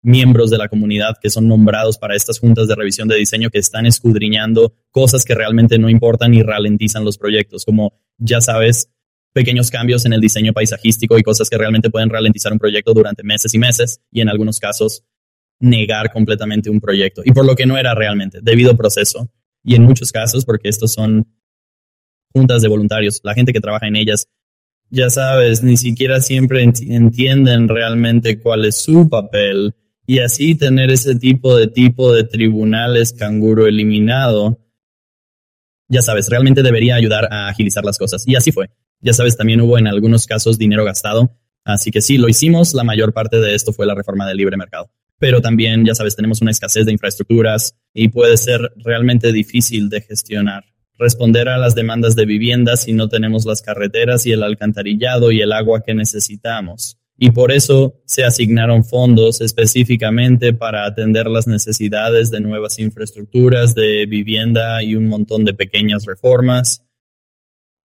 miembros 0.03 0.51
de 0.51 0.57
la 0.57 0.69
comunidad 0.69 1.17
que 1.21 1.29
son 1.29 1.47
nombrados 1.47 1.99
para 1.99 2.17
estas 2.17 2.39
juntas 2.39 2.67
de 2.69 2.75
revisión 2.75 3.09
de 3.09 3.17
diseño 3.17 3.51
que 3.51 3.59
están 3.59 3.85
escudriñando 3.85 4.73
cosas 4.91 5.25
que 5.25 5.35
realmente 5.35 5.79
no 5.79 5.91
importan 5.91 6.33
y 6.33 6.43
ralentizan 6.43 7.05
los 7.05 7.19
proyectos, 7.19 7.67
como 7.67 7.93
ya 8.17 8.41
sabes, 8.41 8.91
pequeños 9.33 9.71
cambios 9.71 10.07
en 10.07 10.15
el 10.15 10.21
diseño 10.21 10.53
paisajístico 10.53 11.19
y 11.19 11.23
cosas 11.23 11.51
que 11.51 11.59
realmente 11.59 11.91
pueden 11.91 12.09
ralentizar 12.11 12.53
un 12.53 12.59
proyecto 12.59 12.95
durante 12.95 13.23
meses 13.23 13.53
y 13.55 13.59
meses 13.59 14.01
y 14.11 14.23
en 14.23 14.31
algunos 14.31 14.59
casos 14.59 15.05
negar 15.61 16.11
completamente 16.11 16.71
un 16.71 16.81
proyecto 16.81 17.21
y 17.25 17.33
por 17.33 17.45
lo 17.45 17.55
que 17.55 17.67
no 17.67 17.77
era 17.77 17.95
realmente, 17.95 18.39
debido 18.43 18.77
proceso. 18.77 19.31
Y 19.65 19.75
en 19.75 19.83
muchos 19.83 20.13
casos, 20.13 20.45
porque 20.45 20.69
estos 20.69 20.93
son 20.93 21.27
juntas 22.33 22.63
de 22.63 22.69
voluntarios, 22.69 23.21
la 23.23 23.35
gente 23.35 23.53
que 23.53 23.61
trabaja 23.61 23.87
en 23.87 23.97
ellas, 23.97 24.29
ya 24.91 25.11
sabes, 25.11 25.63
ni 25.63 25.77
siquiera 25.77 26.21
siempre 26.21 26.63
entienden 26.63 27.69
realmente 27.69 28.41
cuál 28.41 28.65
es 28.65 28.77
su 28.77 29.09
papel 29.09 29.75
y 30.11 30.19
así 30.19 30.57
tener 30.57 30.91
ese 30.91 31.15
tipo 31.15 31.57
de 31.57 31.69
tipo 31.69 32.13
de 32.13 32.25
tribunales 32.25 33.13
canguro 33.13 33.69
eliminado, 33.69 34.59
ya 35.89 36.03
sabes, 36.03 36.29
realmente 36.29 36.65
debería 36.65 36.97
ayudar 36.97 37.33
a 37.33 37.47
agilizar 37.47 37.85
las 37.85 37.97
cosas. 37.97 38.27
Y 38.27 38.35
así 38.35 38.51
fue. 38.51 38.71
Ya 39.01 39.13
sabes, 39.13 39.37
también 39.37 39.61
hubo 39.61 39.79
en 39.79 39.87
algunos 39.87 40.27
casos 40.27 40.59
dinero 40.59 40.85
gastado. 40.85 41.37
Así 41.65 41.93
que 41.93 42.01
sí, 42.01 42.19
lo 42.19 42.29
hicimos. 42.29 42.75
La 42.75 42.83
mayor 42.83 43.13
parte 43.13 43.39
de 43.39 43.55
esto 43.55 43.73
fue 43.73 43.87
la 43.87 43.95
reforma 43.95 44.27
del 44.27 44.37
libre 44.37 44.57
mercado. 44.57 44.91
Pero 45.21 45.41
también, 45.41 45.87
ya 45.87 45.95
sabes, 45.95 46.17
tenemos 46.17 46.43
una 46.43 46.51
escasez 46.51 46.85
de 46.85 46.93
infraestructuras 46.93 47.77
y 47.95 48.09
puede 48.09 48.37
ser 48.37 48.73
realmente 48.77 49.31
difícil 49.31 49.89
de 49.89 50.01
gestionar. 50.01 50.65
Responder 50.99 51.49
a 51.49 51.59
las 51.59 51.77
demandas 51.77 52.17
de 52.17 52.27
vivienda 52.27 52.77
si 52.77 52.93
no 52.93 53.09
tenemos 53.09 53.47
las 53.47 53.63
carreteras 53.63 54.27
y 54.27 54.33
el 54.33 54.43
alcantarillado 54.43 55.31
y 55.31 55.43
el 55.43 55.53
agua 55.53 55.85
que 55.87 55.95
necesitamos 55.95 57.01
y 57.23 57.33
por 57.33 57.53
eso 57.53 58.01
se 58.07 58.25
asignaron 58.25 58.83
fondos 58.83 59.43
específicamente 59.43 60.55
para 60.55 60.87
atender 60.87 61.27
las 61.27 61.47
necesidades 61.47 62.31
de 62.31 62.41
nuevas 62.41 62.79
infraestructuras, 62.79 63.75
de 63.75 64.07
vivienda 64.07 64.83
y 64.83 64.95
un 64.95 65.07
montón 65.07 65.45
de 65.45 65.53
pequeñas 65.53 66.07
reformas. 66.07 66.83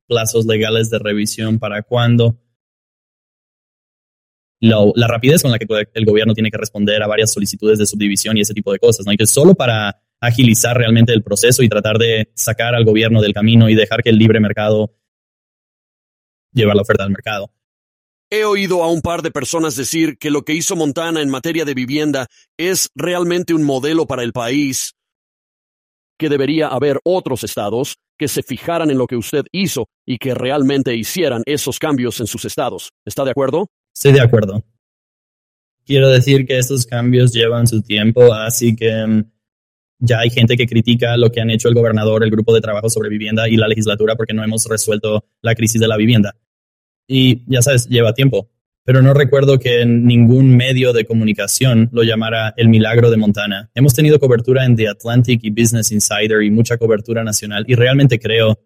plazos 0.07 0.45
legales 0.45 0.89
de 0.89 0.99
revisión 0.99 1.59
para 1.59 1.81
cuándo. 1.81 2.39
La 4.69 5.07
rapidez 5.07 5.41
con 5.41 5.51
la 5.51 5.59
que 5.59 5.67
el 5.93 6.05
gobierno 6.05 6.33
tiene 6.33 6.51
que 6.51 6.57
responder 6.57 7.01
a 7.01 7.07
varias 7.07 7.31
solicitudes 7.31 7.77
de 7.79 7.85
subdivisión 7.85 8.37
y 8.37 8.41
ese 8.41 8.53
tipo 8.53 8.71
de 8.71 8.79
cosas, 8.79 9.05
¿no? 9.05 9.13
Solo 9.25 9.55
para 9.55 10.01
agilizar 10.19 10.77
realmente 10.77 11.13
el 11.13 11.23
proceso 11.23 11.63
y 11.63 11.69
tratar 11.69 11.97
de 11.97 12.29
sacar 12.33 12.75
al 12.75 12.85
gobierno 12.85 13.21
del 13.21 13.33
camino 13.33 13.69
y 13.69 13.75
dejar 13.75 14.01
que 14.01 14.09
el 14.09 14.17
libre 14.17 14.39
mercado 14.39 14.93
lleve 16.51 16.73
la 16.73 16.81
oferta 16.81 17.03
al 17.03 17.11
mercado. 17.11 17.51
He 18.31 18.43
oído 18.43 18.83
a 18.83 18.89
un 18.89 19.01
par 19.01 19.21
de 19.21 19.31
personas 19.31 19.75
decir 19.75 20.17
que 20.17 20.31
lo 20.31 20.43
que 20.43 20.53
hizo 20.53 20.75
Montana 20.75 21.21
en 21.21 21.29
materia 21.29 21.63
de 21.63 21.75
vivienda 21.75 22.27
es 22.57 22.89
realmente 22.95 23.53
un 23.53 23.63
modelo 23.63 24.07
para 24.07 24.23
el 24.23 24.33
país, 24.33 24.95
que 26.17 26.29
debería 26.29 26.67
haber 26.67 26.99
otros 27.03 27.43
estados 27.43 27.97
que 28.17 28.27
se 28.27 28.41
fijaran 28.41 28.89
en 28.89 28.97
lo 28.97 29.07
que 29.07 29.17
usted 29.17 29.43
hizo 29.51 29.89
y 30.05 30.17
que 30.17 30.33
realmente 30.33 30.95
hicieran 30.95 31.43
esos 31.45 31.77
cambios 31.77 32.19
en 32.19 32.27
sus 32.27 32.45
estados. 32.45 32.91
¿Está 33.05 33.25
de 33.25 33.31
acuerdo? 33.31 33.69
Estoy 33.95 34.11
de 34.11 34.21
acuerdo. 34.21 34.63
Quiero 35.85 36.09
decir 36.09 36.45
que 36.45 36.57
estos 36.57 36.85
cambios 36.85 37.31
llevan 37.31 37.65
su 37.65 37.81
tiempo, 37.81 38.33
así 38.33 38.75
que 38.75 39.05
mm, 39.05 39.31
ya 39.99 40.19
hay 40.19 40.29
gente 40.29 40.57
que 40.57 40.67
critica 40.67 41.15
lo 41.15 41.31
que 41.31 41.39
han 41.39 41.49
hecho 41.49 41.69
el 41.69 41.75
gobernador, 41.75 42.23
el 42.23 42.31
grupo 42.31 42.53
de 42.53 42.59
trabajo 42.59 42.89
sobre 42.89 43.09
vivienda 43.09 43.47
y 43.47 43.55
la 43.55 43.67
legislatura 43.67 44.15
porque 44.15 44.33
no 44.33 44.43
hemos 44.43 44.67
resuelto 44.67 45.25
la 45.41 45.55
crisis 45.55 45.79
de 45.79 45.87
la 45.87 45.95
vivienda. 45.95 46.35
Y 47.07 47.43
ya 47.47 47.61
sabes, 47.61 47.87
lleva 47.87 48.13
tiempo. 48.13 48.49
Pero 48.83 49.01
no 49.01 49.13
recuerdo 49.13 49.57
que 49.57 49.81
en 49.81 50.05
ningún 50.05 50.55
medio 50.55 50.93
de 50.93 51.05
comunicación 51.05 51.89
lo 51.91 52.03
llamara 52.03 52.53
el 52.57 52.69
milagro 52.69 53.09
de 53.09 53.17
Montana. 53.17 53.71
Hemos 53.73 53.95
tenido 53.95 54.19
cobertura 54.19 54.65
en 54.65 54.75
The 54.75 54.89
Atlantic 54.89 55.39
y 55.43 55.49
Business 55.49 55.91
Insider 55.91 56.43
y 56.43 56.51
mucha 56.51 56.77
cobertura 56.77 57.23
nacional. 57.23 57.65
Y 57.67 57.73
realmente 57.73 58.19
creo, 58.19 58.59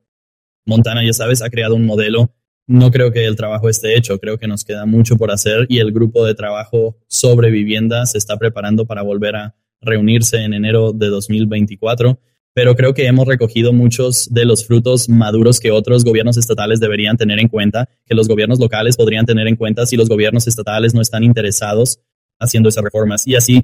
Montana, 0.65 1.05
ya 1.05 1.13
sabes, 1.13 1.41
ha 1.41 1.49
creado 1.49 1.75
un 1.75 1.85
modelo. 1.85 2.33
No 2.69 2.91
creo 2.91 3.11
que 3.11 3.25
el 3.25 3.35
trabajo 3.35 3.67
esté 3.67 3.97
hecho. 3.97 4.19
Creo 4.19 4.37
que 4.37 4.47
nos 4.47 4.63
queda 4.63 4.85
mucho 4.85 5.17
por 5.17 5.31
hacer 5.31 5.65
y 5.69 5.79
el 5.79 5.91
grupo 5.91 6.25
de 6.25 6.35
trabajo 6.35 6.97
sobre 7.07 7.49
vivienda 7.49 8.05
se 8.05 8.17
está 8.17 8.37
preparando 8.37 8.85
para 8.85 9.01
volver 9.01 9.35
a 9.35 9.55
reunirse 9.81 10.37
en 10.37 10.53
enero 10.53 10.93
de 10.93 11.07
2024 11.07 12.19
pero 12.53 12.75
creo 12.75 12.93
que 12.93 13.05
hemos 13.05 13.25
recogido 13.25 13.71
muchos 13.71 14.33
de 14.33 14.43
los 14.43 14.65
frutos 14.65 15.07
maduros 15.07 15.61
que 15.61 15.71
otros 15.71 16.03
gobiernos 16.03 16.37
estatales 16.37 16.79
deberían 16.79 17.15
tener 17.15 17.39
en 17.39 17.47
cuenta, 17.47 17.87
que 18.05 18.15
los 18.15 18.27
gobiernos 18.27 18.59
locales 18.59 18.97
podrían 18.97 19.25
tener 19.25 19.47
en 19.47 19.55
cuenta 19.55 19.85
si 19.85 19.95
los 19.95 20.09
gobiernos 20.09 20.45
estatales 20.45 20.93
no 20.93 21.01
están 21.01 21.23
interesados 21.23 22.01
haciendo 22.39 22.67
esas 22.67 22.83
reformas. 22.83 23.25
Y 23.27 23.35
así, 23.35 23.63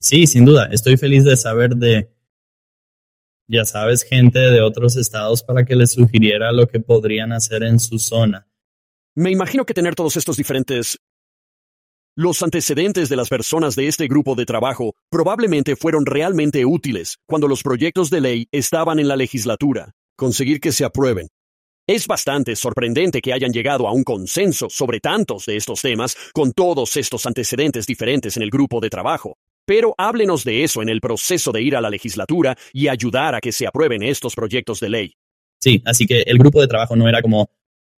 sí, 0.00 0.26
sin 0.26 0.44
duda, 0.44 0.68
estoy 0.70 0.96
feliz 0.96 1.24
de 1.24 1.36
saber 1.36 1.76
de, 1.76 2.10
ya 3.48 3.64
sabes, 3.64 4.02
gente 4.02 4.38
de 4.38 4.60
otros 4.62 4.96
estados 4.96 5.42
para 5.42 5.64
que 5.64 5.76
les 5.76 5.92
sugiriera 5.92 6.52
lo 6.52 6.66
que 6.66 6.80
podrían 6.80 7.32
hacer 7.32 7.62
en 7.62 7.78
su 7.78 7.98
zona. 7.98 8.48
Me 9.14 9.30
imagino 9.30 9.64
que 9.64 9.74
tener 9.74 9.94
todos 9.94 10.16
estos 10.16 10.36
diferentes 10.36 10.98
los 12.16 12.44
antecedentes 12.44 13.08
de 13.08 13.16
las 13.16 13.28
personas 13.28 13.74
de 13.74 13.88
este 13.88 14.06
grupo 14.06 14.36
de 14.36 14.46
trabajo 14.46 14.94
probablemente 15.10 15.74
fueron 15.74 16.06
realmente 16.06 16.64
útiles 16.64 17.18
cuando 17.26 17.48
los 17.48 17.64
proyectos 17.64 18.08
de 18.08 18.20
ley 18.20 18.48
estaban 18.52 19.00
en 19.00 19.08
la 19.08 19.16
legislatura. 19.16 19.94
Conseguir 20.16 20.60
que 20.60 20.70
se 20.70 20.84
aprueben. 20.84 21.26
Es 21.88 22.06
bastante 22.06 22.54
sorprendente 22.54 23.20
que 23.20 23.32
hayan 23.32 23.52
llegado 23.52 23.88
a 23.88 23.92
un 23.92 24.04
consenso 24.04 24.70
sobre 24.70 25.00
tantos 25.00 25.46
de 25.46 25.56
estos 25.56 25.82
temas 25.82 26.16
con 26.32 26.52
todos 26.52 26.96
estos 26.96 27.26
antecedentes 27.26 27.84
diferentes 27.84 28.36
en 28.36 28.44
el 28.44 28.50
grupo 28.50 28.78
de 28.80 28.90
trabajo. 28.90 29.36
Pero 29.66 29.94
háblenos 29.96 30.44
de 30.44 30.64
eso 30.64 30.82
en 30.82 30.88
el 30.88 31.00
proceso 31.00 31.52
de 31.52 31.62
ir 31.62 31.76
a 31.76 31.80
la 31.80 31.90
legislatura 31.90 32.56
y 32.72 32.88
ayudar 32.88 33.34
a 33.34 33.40
que 33.40 33.52
se 33.52 33.66
aprueben 33.66 34.02
estos 34.02 34.34
proyectos 34.34 34.80
de 34.80 34.88
ley. 34.90 35.14
Sí, 35.60 35.82
así 35.86 36.06
que 36.06 36.22
el 36.22 36.38
grupo 36.38 36.60
de 36.60 36.68
trabajo 36.68 36.94
no 36.96 37.08
era 37.08 37.22
como 37.22 37.50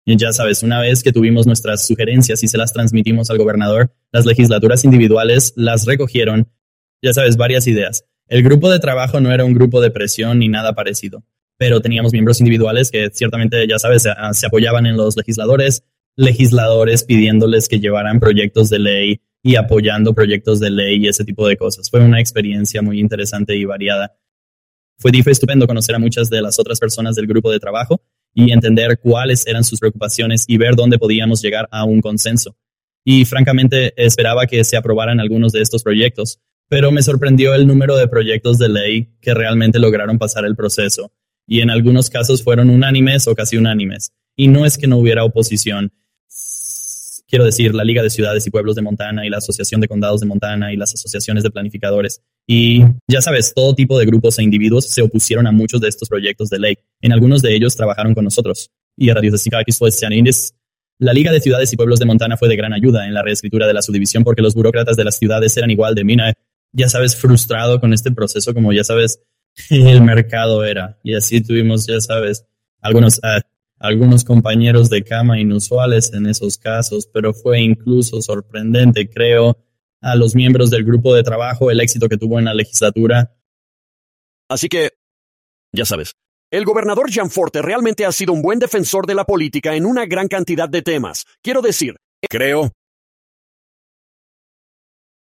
ya 0.06 0.32
sabes, 0.32 0.62
una 0.62 0.80
vez 0.80 1.02
que 1.02 1.12
tuvimos 1.12 1.48
nuestras 1.48 1.88
sugerencias 1.88 2.44
y 2.44 2.48
se 2.48 2.58
las 2.58 2.72
transmitimos 2.72 3.30
al 3.32 3.40
gobernador, 3.40 3.92
las 4.12 4.26
legislaturas 4.26 4.86
individuales 4.86 5.54
las 5.56 5.86
recogieron, 5.86 6.48
ya 7.02 7.14
sabes, 7.14 7.38
varias 7.38 7.66
ideas. 7.66 8.06
El 8.28 8.44
grupo 8.44 8.70
de 8.70 8.80
trabajo 8.80 9.20
no 9.20 9.32
era 9.32 9.46
un 9.46 9.54
grupo 9.54 9.82
de 9.82 9.90
presión 9.90 10.40
ni 10.40 10.48
nada 10.48 10.74
parecido, 10.74 11.24
pero 11.58 11.82
teníamos 11.82 12.12
miembros 12.12 12.40
individuales 12.40 12.92
que 12.92 13.10
ciertamente, 13.12 13.68
ya 13.68 13.80
sabes, 13.80 14.04
se, 14.04 14.46
apoyaban 14.46 14.86
en 14.86 14.96
los 14.96 15.18
legisladores, 15.18 15.84
legisladores 16.16 17.04
pidiéndoles 17.04 17.68
que 17.68 17.80
llevaran 17.80 18.20
proyectos 18.20 18.70
de 18.70 18.80
ley 18.80 19.22
y 19.46 19.58
apoyando 19.58 20.16
proyectos 20.16 20.60
de 20.60 20.72
ley 20.72 21.06
y 21.06 21.08
ese 21.08 21.24
tipo 21.24 21.48
de 21.48 21.56
cosas. 21.56 21.92
Fue 21.92 22.00
una 22.00 22.20
experiencia 22.20 22.82
muy 22.82 23.00
interesante 23.00 23.56
y 23.56 23.64
variada. 23.64 24.18
Fue, 24.98 25.12
estupendo 25.14 25.68
conocer 25.68 25.94
a 25.94 26.00
muchas 26.00 26.32
de 26.32 26.42
las 26.42 26.58
otras 26.58 26.80
personas 26.80 27.16
del 27.16 27.28
grupo 27.28 27.52
de 27.52 27.60
trabajo 27.60 28.02
y 28.34 28.52
entender 28.52 28.98
cuáles 29.00 29.46
eran 29.46 29.64
sus 29.64 29.80
preocupaciones 29.80 30.46
y 30.48 30.58
ver 30.58 30.76
dónde 30.76 30.98
podíamos 30.98 31.44
llegar 31.44 31.68
a 31.70 31.84
un 31.84 32.02
consenso. 32.02 32.58
Y 33.04 33.26
francamente 33.26 33.94
esperaba 34.04 34.48
que 34.48 34.64
se 34.64 34.78
aprobaran 34.78 35.20
algunos 35.20 35.52
de 35.52 35.62
estos 35.62 35.84
proyectos, 35.84 36.40
pero 36.68 36.92
me 36.92 37.04
sorprendió 37.04 37.54
el 37.54 37.68
número 37.68 37.98
de 37.98 38.08
proyectos 38.08 38.58
de 38.58 38.70
ley 38.70 39.16
que 39.22 39.36
realmente 39.36 39.78
lograron 39.78 40.18
pasar 40.18 40.46
el 40.46 40.56
proceso, 40.56 41.12
y 41.46 41.62
en 41.62 41.70
algunos 41.70 42.10
casos 42.10 42.44
fueron 42.44 42.72
unánimes 42.72 43.28
o 43.28 43.36
casi 43.36 43.58
unánimes. 43.58 44.12
Y 44.36 44.48
no 44.48 44.66
es 44.66 44.80
que 44.80 44.88
no 44.88 44.98
hubiera 44.98 45.24
oposición, 45.24 45.94
quiero 47.28 47.46
decir, 47.46 47.74
la 47.74 47.84
Liga 47.84 48.04
de 48.04 48.10
Ciudades 48.10 48.46
y 48.48 48.52
Pueblos 48.52 48.76
de 48.76 48.82
Montana 48.82 49.26
y 49.26 49.30
la 49.30 49.38
Asociación 49.38 49.82
de 49.82 49.88
Condados 49.88 50.22
de 50.22 50.28
Montana 50.28 50.74
y 50.74 50.78
las 50.78 50.94
asociaciones 50.94 51.44
de 51.44 51.52
planificadores. 51.52 52.22
Y 52.48 52.84
ya 53.08 53.22
sabes, 53.22 53.54
todo 53.54 53.76
tipo 53.76 53.98
de 53.98 54.06
grupos 54.06 54.40
e 54.40 54.44
individuos 54.44 54.88
se 54.88 55.02
opusieron 55.02 55.48
a 55.48 55.52
muchos 55.52 55.82
de 55.82 55.88
estos 55.88 56.10
proyectos 56.10 56.50
de 56.50 56.60
ley. 56.60 56.78
En 57.02 57.12
algunos 57.12 57.42
de 57.42 57.56
ellos 57.56 57.76
trabajaron 57.76 58.14
con 58.14 58.24
nosotros. 58.24 58.72
Y 58.98 59.10
a 59.10 59.16
la 59.16 61.12
Liga 61.14 61.32
de 61.32 61.42
Ciudades 61.42 61.74
y 61.74 61.76
Pueblos 61.76 62.00
de 62.00 62.06
Montana 62.06 62.38
fue 62.38 62.48
de 62.48 62.56
gran 62.56 62.72
ayuda 62.74 63.06
en 63.06 63.14
la 63.14 63.22
reescritura 63.22 63.68
de 63.68 63.74
la 63.74 63.82
subdivisión 63.82 64.24
porque 64.24 64.42
los 64.42 64.56
burócratas 64.56 64.96
de 64.96 65.04
las 65.04 65.18
ciudades 65.18 65.58
eran 65.58 65.70
igual 65.70 65.94
de 65.94 66.06
mina, 66.06 66.34
ya 66.72 66.88
sabes, 66.88 67.16
frustrado 67.16 67.82
con 67.82 67.94
este 67.94 68.12
proceso 68.12 68.54
como 68.54 68.72
ya 68.72 68.84
sabes, 68.84 69.20
el 69.70 70.02
mercado 70.02 70.64
era. 70.64 70.98
Y 71.04 71.16
así 71.16 71.42
tuvimos, 71.42 71.86
ya 71.88 72.00
sabes, 72.00 72.46
algunos 72.82 73.18
uh, 73.18 73.42
algunos 73.86 74.24
compañeros 74.24 74.90
de 74.90 75.04
cama 75.04 75.40
inusuales 75.40 76.14
en 76.14 76.26
esos 76.26 76.58
casos, 76.58 77.08
pero 77.12 77.34
fue 77.34 77.62
incluso 77.62 78.22
sorprendente, 78.22 79.10
creo, 79.10 79.58
a 80.02 80.16
los 80.16 80.36
miembros 80.36 80.70
del 80.70 80.84
grupo 80.84 81.14
de 81.16 81.24
trabajo 81.24 81.72
el 81.72 81.80
éxito 81.80 82.10
que 82.10 82.18
tuvo 82.18 82.40
en 82.40 82.46
la 82.46 82.54
legislatura. 82.54 83.36
Así 84.50 84.70
que, 84.70 84.92
ya 85.74 85.86
sabes, 85.86 86.14
el 86.52 86.64
gobernador 86.64 87.10
Gianforte 87.10 87.62
realmente 87.62 88.06
ha 88.06 88.12
sido 88.12 88.34
un 88.34 88.42
buen 88.42 88.60
defensor 88.60 89.08
de 89.08 89.16
la 89.16 89.26
política 89.26 89.76
en 89.76 89.86
una 89.86 90.06
gran 90.06 90.28
cantidad 90.28 90.70
de 90.70 90.82
temas. 90.82 91.26
Quiero 91.42 91.62
decir, 91.62 91.96
creo. 92.30 92.72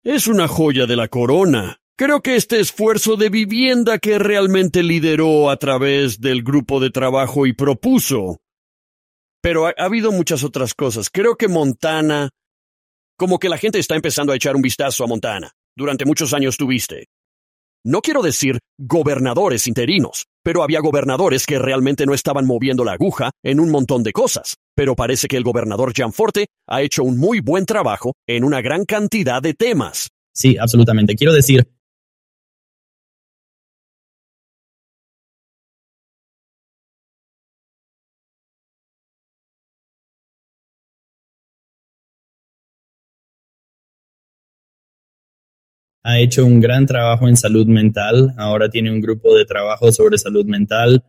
Es 0.03 0.27
una 0.27 0.49
joya 0.49 0.87
de 0.87 0.97
la 0.97 1.09
corona. 1.09 1.79
Creo 1.97 2.21
que 2.21 2.37
este 2.37 2.61
esfuerzo 2.61 3.17
de 3.17 3.31
vivienda 3.31 3.99
que 3.99 4.19
realmente 4.19 4.83
lideró 4.83 5.49
a 5.49 5.57
través 5.57 6.21
del 6.21 6.43
grupo 6.43 6.79
de 6.81 6.91
trabajo 6.91 7.47
y 7.47 7.53
propuso 7.53 8.41
pero 9.45 9.67
ha, 9.67 9.75
habido 9.77 10.11
muchas 10.11 10.43
otras 10.43 10.73
cosas. 10.73 11.11
Creo 11.11 11.37
que 11.37 11.49
Montana, 11.49 12.31
como 13.19 13.39
que 13.39 13.51
la 13.51 13.59
gente 13.59 13.79
está 13.79 13.95
empezando 13.95 14.33
a 14.33 14.37
echar 14.37 14.57
un 14.57 14.63
vistazo 14.63 15.05
a 15.05 15.07
Montana. 15.07 15.53
Durante 15.77 16.07
muchos 16.07 16.33
años 16.33 16.57
tuviste. 16.57 17.09
No 17.85 18.01
quiero 18.01 18.23
decir 18.23 18.59
gobernadores 18.79 19.67
interinos, 19.67 20.25
pero 20.43 20.63
había 20.63 20.81
gobernadores 20.81 21.45
que 21.45 21.59
realmente 21.59 22.07
no 22.07 22.15
estaban 22.15 22.47
moviendo 22.47 22.85
la 22.85 22.93
aguja 22.93 23.33
en 23.43 23.61
un 23.61 23.71
montón 23.71 24.03
de 24.03 24.13
cosas. 24.13 24.55
Pero 24.75 24.97
parece 24.97 25.29
que 25.29 25.37
el 25.37 25.45
gobernador 25.45 25.93
Gianforte 25.93 26.47
ha 26.67 26.81
hecho 26.81 27.05
un 27.05 27.19
muy 27.19 27.41
buen 27.41 27.67
trabajo 27.67 28.15
en 28.27 28.45
una 28.45 28.63
gran 28.63 28.87
cantidad 28.87 29.43
de 29.43 29.53
temas. 29.53 30.09
Sí, 30.33 30.57
absolutamente. 30.59 31.17
Quiero 31.17 31.35
decir, 31.35 31.69
ha 46.05 46.19
hecho 46.19 46.45
un 46.45 46.61
gran 46.61 46.85
trabajo 46.85 47.29
en 47.29 47.37
salud 47.37 47.67
mental, 47.67 48.35
ahora 48.37 48.69
tiene 48.69 48.91
un 48.91 49.01
grupo 49.01 49.35
de 49.35 49.47
trabajo 49.47 49.91
sobre 49.91 50.19
salud 50.19 50.45
mental, 50.45 51.03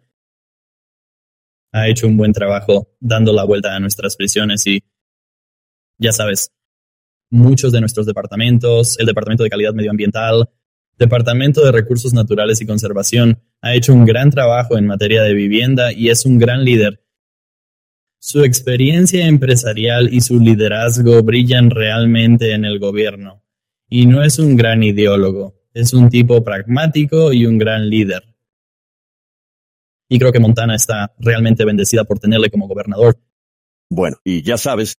ha 1.73 1.89
hecho 1.89 2.07
un 2.07 2.15
buen 2.15 2.31
trabajo 2.31 2.95
dando 3.01 3.33
la 3.33 3.43
vuelta 3.43 3.75
a 3.75 3.79
nuestras 3.81 4.15
prisiones 4.15 4.65
y 4.65 4.81
ya 5.97 6.13
sabes, 6.13 6.53
muchos 7.29 7.73
de 7.73 7.81
nuestros 7.81 8.05
departamentos, 8.05 8.97
el 8.97 9.05
Departamento 9.05 9.43
de 9.43 9.49
Calidad 9.49 9.73
Medioambiental, 9.73 10.49
Departamento 10.97 11.65
de 11.65 11.73
Recursos 11.73 12.13
Naturales 12.13 12.61
y 12.61 12.65
Conservación, 12.65 13.41
ha 13.61 13.75
hecho 13.75 13.93
un 13.93 14.05
gran 14.05 14.29
trabajo 14.29 14.77
en 14.77 14.87
materia 14.87 15.23
de 15.23 15.33
vivienda 15.33 15.91
y 15.91 16.09
es 16.09 16.25
un 16.25 16.37
gran 16.37 16.63
líder. 16.63 17.03
Su 18.19 18.45
experiencia 18.45 19.27
empresarial 19.27 20.13
y 20.13 20.21
su 20.21 20.39
liderazgo 20.39 21.21
brillan 21.21 21.69
realmente 21.69 22.53
en 22.53 22.63
el 22.63 22.79
gobierno 22.79 23.44
y 23.89 24.05
no 24.05 24.23
es 24.23 24.39
un 24.39 24.55
gran 24.55 24.83
ideólogo, 24.83 25.55
es 25.73 25.93
un 25.93 26.09
tipo 26.09 26.43
pragmático 26.43 27.33
y 27.33 27.45
un 27.45 27.57
gran 27.57 27.89
líder. 27.89 28.23
y 30.07 30.19
creo 30.19 30.31
que 30.31 30.39
Montana 30.39 30.75
está 30.75 31.13
realmente 31.19 31.65
bendecida 31.65 32.03
por 32.03 32.19
tenerle 32.19 32.49
como 32.49 32.67
gobernador. 32.67 33.17
Bueno, 33.89 34.17
y 34.23 34.43
ya 34.43 34.57
sabes, 34.57 34.95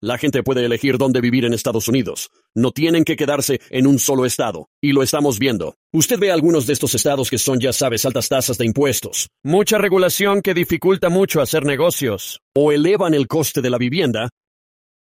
la 0.00 0.16
gente 0.16 0.44
puede 0.44 0.64
elegir 0.64 0.96
dónde 0.96 1.20
vivir 1.20 1.44
en 1.44 1.52
Estados 1.52 1.88
Unidos. 1.88 2.30
No 2.54 2.70
tienen 2.70 3.04
que 3.04 3.16
quedarse 3.16 3.60
en 3.70 3.86
un 3.86 3.98
solo 3.98 4.26
estado. 4.26 4.68
Y 4.80 4.92
lo 4.92 5.02
estamos 5.02 5.40
viendo. 5.40 5.74
Usted 5.92 6.20
ve 6.20 6.30
algunos 6.30 6.66
de 6.66 6.72
estos 6.72 6.94
estados 6.94 7.30
que 7.30 7.38
son, 7.38 7.58
ya 7.58 7.72
sabes, 7.72 8.04
altas 8.04 8.28
tasas 8.28 8.58
de 8.58 8.64
impuestos. 8.64 9.28
Mucha 9.42 9.78
regulación 9.78 10.40
que 10.42 10.54
dificulta 10.54 11.08
mucho 11.08 11.40
hacer 11.40 11.64
negocios. 11.64 12.40
O 12.54 12.70
elevan 12.70 13.12
el 13.14 13.26
coste 13.26 13.60
de 13.60 13.70
la 13.70 13.78
vivienda. 13.78 14.28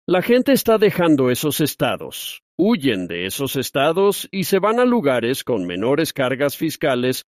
La 0.06 0.22
gente 0.22 0.52
está 0.52 0.78
dejando 0.78 1.30
esos 1.30 1.60
estados. 1.60 2.42
Huyen 2.56 3.06
de 3.06 3.26
esos 3.26 3.56
estados 3.56 4.28
y 4.30 4.44
se 4.44 4.58
van 4.58 4.80
a 4.80 4.84
lugares 4.84 5.44
con 5.44 5.66
menores 5.66 6.12
cargas 6.12 6.56
fiscales, 6.56 7.26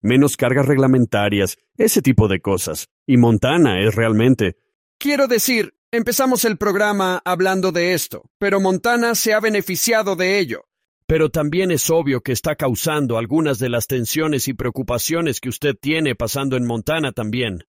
menos 0.00 0.36
cargas 0.36 0.66
reglamentarias, 0.66 1.58
ese 1.76 2.02
tipo 2.02 2.26
de 2.26 2.40
cosas. 2.40 2.88
Y 3.06 3.16
Montana 3.16 3.80
es 3.80 3.94
realmente... 3.94 4.56
Quiero 4.98 5.28
decir, 5.28 5.76
Empezamos 5.92 6.44
el 6.44 6.58
programa 6.58 7.22
hablando 7.24 7.70
de 7.70 7.94
esto, 7.94 8.28
pero 8.38 8.60
Montana 8.60 9.14
se 9.14 9.32
ha 9.32 9.40
beneficiado 9.40 10.16
de 10.16 10.40
ello. 10.40 10.66
Pero 11.06 11.30
también 11.30 11.70
es 11.70 11.88
obvio 11.90 12.22
que 12.22 12.32
está 12.32 12.56
causando 12.56 13.16
algunas 13.16 13.60
de 13.60 13.68
las 13.68 13.86
tensiones 13.86 14.48
y 14.48 14.52
preocupaciones 14.52 15.40
que 15.40 15.48
usted 15.48 15.76
tiene 15.80 16.16
pasando 16.16 16.56
en 16.56 16.66
Montana 16.66 17.12
también. 17.12 17.64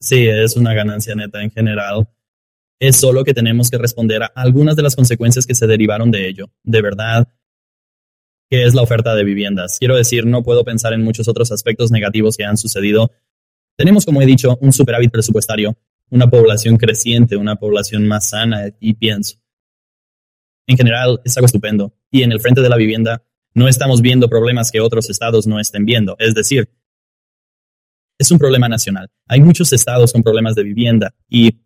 Sí, 0.00 0.26
es 0.26 0.56
una 0.56 0.74
ganancia 0.74 1.14
neta 1.14 1.40
en 1.42 1.52
general. 1.52 2.08
Es 2.80 2.96
solo 2.96 3.24
que 3.24 3.34
tenemos 3.34 3.70
que 3.70 3.78
responder 3.78 4.22
a 4.22 4.32
algunas 4.34 4.76
de 4.76 4.82
las 4.82 4.94
consecuencias 4.94 5.46
que 5.46 5.54
se 5.54 5.66
derivaron 5.66 6.10
de 6.10 6.28
ello. 6.28 6.50
De 6.62 6.80
verdad, 6.80 7.28
¿qué 8.48 8.64
es 8.64 8.74
la 8.74 8.82
oferta 8.82 9.14
de 9.14 9.24
viviendas? 9.24 9.78
Quiero 9.78 9.96
decir, 9.96 10.26
no 10.26 10.42
puedo 10.42 10.64
pensar 10.64 10.92
en 10.92 11.02
muchos 11.02 11.28
otros 11.28 11.50
aspectos 11.50 11.90
negativos 11.90 12.36
que 12.36 12.44
han 12.44 12.56
sucedido. 12.56 13.10
Tenemos, 13.76 14.04
como 14.04 14.22
he 14.22 14.26
dicho, 14.26 14.56
un 14.60 14.72
superávit 14.72 15.10
presupuestario 15.10 15.76
una 16.10 16.28
población 16.28 16.76
creciente, 16.76 17.36
una 17.36 17.56
población 17.56 18.06
más 18.06 18.30
sana 18.30 18.70
y 18.80 18.94
pienso. 18.94 19.38
En 20.66 20.76
general 20.76 21.20
es 21.24 21.36
algo 21.36 21.46
estupendo. 21.46 21.94
Y 22.10 22.22
en 22.22 22.32
el 22.32 22.40
frente 22.40 22.60
de 22.60 22.68
la 22.68 22.76
vivienda 22.76 23.22
no 23.54 23.68
estamos 23.68 24.00
viendo 24.00 24.28
problemas 24.28 24.70
que 24.70 24.80
otros 24.80 25.10
estados 25.10 25.46
no 25.46 25.60
estén 25.60 25.84
viendo. 25.84 26.16
Es 26.18 26.34
decir, 26.34 26.70
es 28.18 28.30
un 28.30 28.38
problema 28.38 28.68
nacional. 28.68 29.10
Hay 29.26 29.40
muchos 29.40 29.72
estados 29.72 30.12
con 30.12 30.22
problemas 30.22 30.54
de 30.54 30.64
vivienda 30.64 31.14
y, 31.28 31.60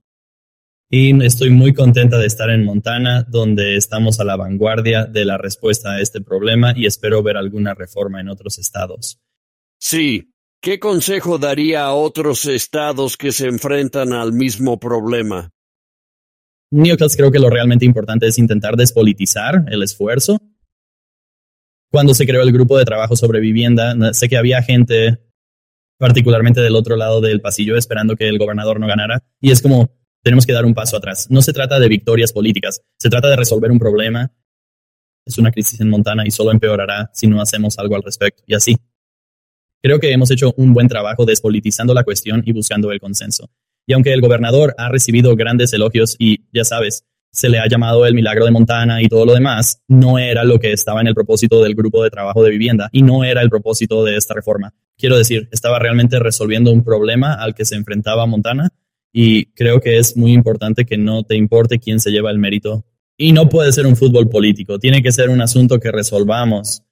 y 0.93 1.25
estoy 1.25 1.51
muy 1.51 1.75
contenta 1.75 2.19
de 2.19 2.27
estar 2.27 2.51
en 2.51 2.65
Montana, 2.65 3.27
donde 3.29 3.75
estamos 3.75 4.21
a 4.21 4.25
la 4.25 4.37
vanguardia 4.37 5.07
de 5.07 5.25
la 5.25 5.39
respuesta 5.39 5.95
a 5.95 6.01
este 6.01 6.21
problema 6.21 6.73
y 6.77 6.87
espero 6.87 7.25
ver 7.25 7.37
alguna 7.37 7.75
reforma 7.75 8.21
en 8.21 8.29
otros 8.29 8.59
estados. 8.59 9.19
Sí, 9.81 10.33
¿Qué 10.65 10.79
consejo 10.79 11.39
daría 11.39 11.87
a 11.87 11.95
otros 11.95 12.45
estados 12.45 13.17
que 13.17 13.33
se 13.33 13.49
enfrentan 13.49 14.13
al 14.13 14.33
mismo 14.33 14.79
problema? 14.79 15.51
Newcastle 16.71 17.17
creo 17.17 17.33
que 17.33 17.41
lo 17.41 17.51
realmente 17.51 17.85
importante 17.85 18.29
es 18.29 18.39
intentar 18.39 18.77
despolitizar 18.77 19.65
el 19.73 19.83
esfuerzo. 19.83 20.39
Cuando 21.91 22.15
se 22.15 22.27
creó 22.27 22.43
el 22.43 22.53
grupo 22.53 22.79
de 22.79 22.85
trabajo 22.85 23.17
sobre 23.17 23.41
vivienda, 23.41 23.97
sé 24.13 24.29
que 24.29 24.37
había 24.37 24.63
gente, 24.63 25.19
particularmente 25.99 26.61
del 26.61 26.77
otro 26.77 26.95
lado 26.95 27.21
del 27.21 27.41
pasillo, 27.41 27.77
esperando 27.77 28.15
que 28.15 28.29
el 28.29 28.39
gobernador 28.39 28.79
no 28.79 28.87
ganara. 28.87 29.25
Y 29.41 29.51
es 29.51 29.61
como, 29.61 29.91
tenemos 30.23 30.47
que 30.47 30.53
dar 30.53 30.65
un 30.65 30.75
paso 30.75 30.97
atrás. 30.97 31.27
No 31.31 31.43
se 31.43 31.53
trata 31.53 31.79
de 31.79 31.89
victorias 31.89 32.33
políticas, 32.33 32.83
se 32.99 33.11
trata 33.11 33.29
de 33.29 33.37
resolver 33.37 33.71
un 33.71 33.79
problema. 33.79 34.33
Es 35.25 35.39
una 35.39 35.53
crisis 35.53 35.81
en 35.81 35.89
Montana 35.89 36.25
y 36.27 36.31
solo 36.31 36.51
empeorará 36.51 37.11
si 37.13 37.27
no 37.27 37.41
hacemos 37.41 37.79
algo 37.79 37.97
al 37.97 38.03
respecto. 38.03 38.43
Y 38.47 38.55
así. 38.55 38.77
Creo 39.83 39.99
que 39.99 40.13
hemos 40.13 40.31
hecho 40.31 40.55
un 40.57 40.73
buen 40.73 40.87
trabajo 40.87 41.25
despolitizando 41.25 41.93
la 41.93 42.05
cuestión 42.05 42.43
y 42.47 42.53
buscando 42.53 42.93
el 42.93 43.01
consenso. 43.01 43.51
Y 43.85 43.95
aunque 43.95 44.13
el 44.13 44.21
gobernador 44.21 44.75
ha 44.79 44.89
recibido 44.89 45.35
grandes 45.35 45.73
elogios 45.73 46.15
y, 46.21 46.45
ya 46.53 46.65
sabes, 46.65 47.05
se 47.33 47.49
le 47.49 47.59
ha 47.59 47.67
llamado 47.67 48.07
el 48.07 48.15
milagro 48.15 48.45
de 48.45 48.53
Montana 48.53 49.03
y 49.03 49.09
todo 49.09 49.27
lo 49.27 49.35
demás, 49.35 49.83
no 49.89 50.19
era 50.19 50.45
lo 50.45 50.61
que 50.61 50.73
estaba 50.73 51.01
en 51.01 51.09
el 51.09 51.15
propósito 51.15 51.63
del 51.63 51.75
grupo 51.75 52.05
de 52.05 52.11
trabajo 52.11 52.45
de 52.45 52.51
vivienda 52.51 52.91
y 52.93 53.03
no 53.03 53.25
era 53.25 53.43
el 53.43 53.51
propósito 53.51 54.05
de 54.05 54.17
esta 54.17 54.35
reforma. 54.35 54.73
Quiero 54.97 55.17
decir, 55.17 55.49
estaba 55.51 55.81
realmente 55.81 56.21
resolviendo 56.21 56.71
un 56.71 56.85
problema 56.85 57.35
al 57.35 57.55
que 57.55 57.65
se 57.65 57.75
enfrentaba 57.75 58.27
Montana 58.27 58.71
y 59.13 59.47
creo 59.53 59.81
que 59.81 59.99
es 59.99 60.17
muy 60.17 60.33
importante 60.33 60.85
que 60.85 60.97
no 60.97 61.23
te 61.23 61.37
importe 61.37 61.79
quién 61.79 62.01
se 62.01 62.11
lleva 62.11 62.31
el 62.31 62.39
mérito. 62.39 62.85
Y 63.17 63.33
no 63.33 63.49
puede 63.49 63.71
ser 63.73 63.87
un 63.87 63.97
fútbol 63.97 64.29
político, 64.29 64.79
tiene 64.79 65.03
que 65.03 65.13
ser 65.13 65.29
un 65.29 65.41
asunto 65.41 65.79
que 65.79 65.93
resolvamos. 65.93 66.83